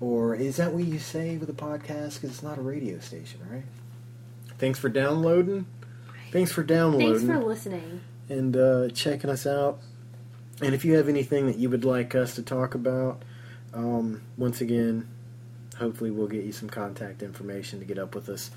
Or 0.00 0.34
is 0.34 0.56
that 0.56 0.72
what 0.72 0.84
you 0.84 0.98
say 0.98 1.36
with 1.36 1.50
a 1.50 1.54
podcast? 1.54 2.14
Because 2.14 2.30
it's 2.30 2.42
not 2.42 2.58
a 2.58 2.62
radio 2.62 2.98
station, 3.00 3.40
right? 3.50 3.64
Thanks 4.58 4.78
for 4.78 4.88
downloading. 4.88 5.66
Thanks 6.32 6.52
for 6.52 6.62
downloading 6.62 7.08
Thanks 7.08 7.24
for 7.24 7.38
listening. 7.44 8.00
and 8.28 8.56
uh, 8.56 8.88
checking 8.90 9.30
us 9.30 9.46
out. 9.46 9.80
And 10.60 10.74
if 10.74 10.84
you 10.84 10.96
have 10.96 11.08
anything 11.08 11.46
that 11.46 11.56
you 11.56 11.70
would 11.70 11.84
like 11.84 12.14
us 12.14 12.34
to 12.34 12.42
talk 12.42 12.74
about, 12.74 13.22
um, 13.72 14.22
once 14.36 14.60
again, 14.60 15.08
hopefully 15.78 16.10
we'll 16.10 16.26
get 16.26 16.44
you 16.44 16.52
some 16.52 16.68
contact 16.68 17.22
information 17.22 17.78
to 17.78 17.84
get 17.84 17.98
up 17.98 18.14
with 18.14 18.28
us. 18.28 18.50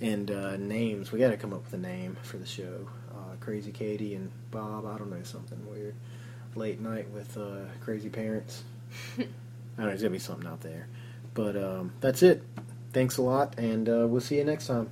And 0.00 0.30
uh, 0.30 0.56
names. 0.56 1.12
We 1.12 1.18
got 1.18 1.30
to 1.30 1.36
come 1.36 1.52
up 1.54 1.64
with 1.64 1.72
a 1.74 1.78
name 1.78 2.16
for 2.22 2.36
the 2.36 2.46
show. 2.46 2.88
Uh, 3.10 3.36
Crazy 3.40 3.72
Katie 3.72 4.14
and 4.14 4.30
Bob. 4.50 4.84
I 4.86 4.98
don't 4.98 5.10
know, 5.10 5.22
something 5.22 5.58
weird. 5.70 5.94
Late 6.54 6.80
night 6.80 7.08
with 7.10 7.36
uh, 7.36 7.64
crazy 7.80 8.08
parents. 8.08 8.62
I 9.18 9.22
don't 9.22 9.28
know, 9.78 9.86
there's 9.86 10.00
going 10.02 10.12
to 10.12 10.18
be 10.18 10.18
something 10.18 10.46
out 10.46 10.60
there. 10.60 10.88
But 11.34 11.56
um, 11.56 11.92
that's 12.00 12.22
it. 12.22 12.42
Thanks 12.92 13.18
a 13.18 13.22
lot, 13.22 13.58
and 13.58 13.88
uh, 13.88 14.06
we'll 14.08 14.20
see 14.22 14.36
you 14.36 14.44
next 14.44 14.66
time. 14.68 14.90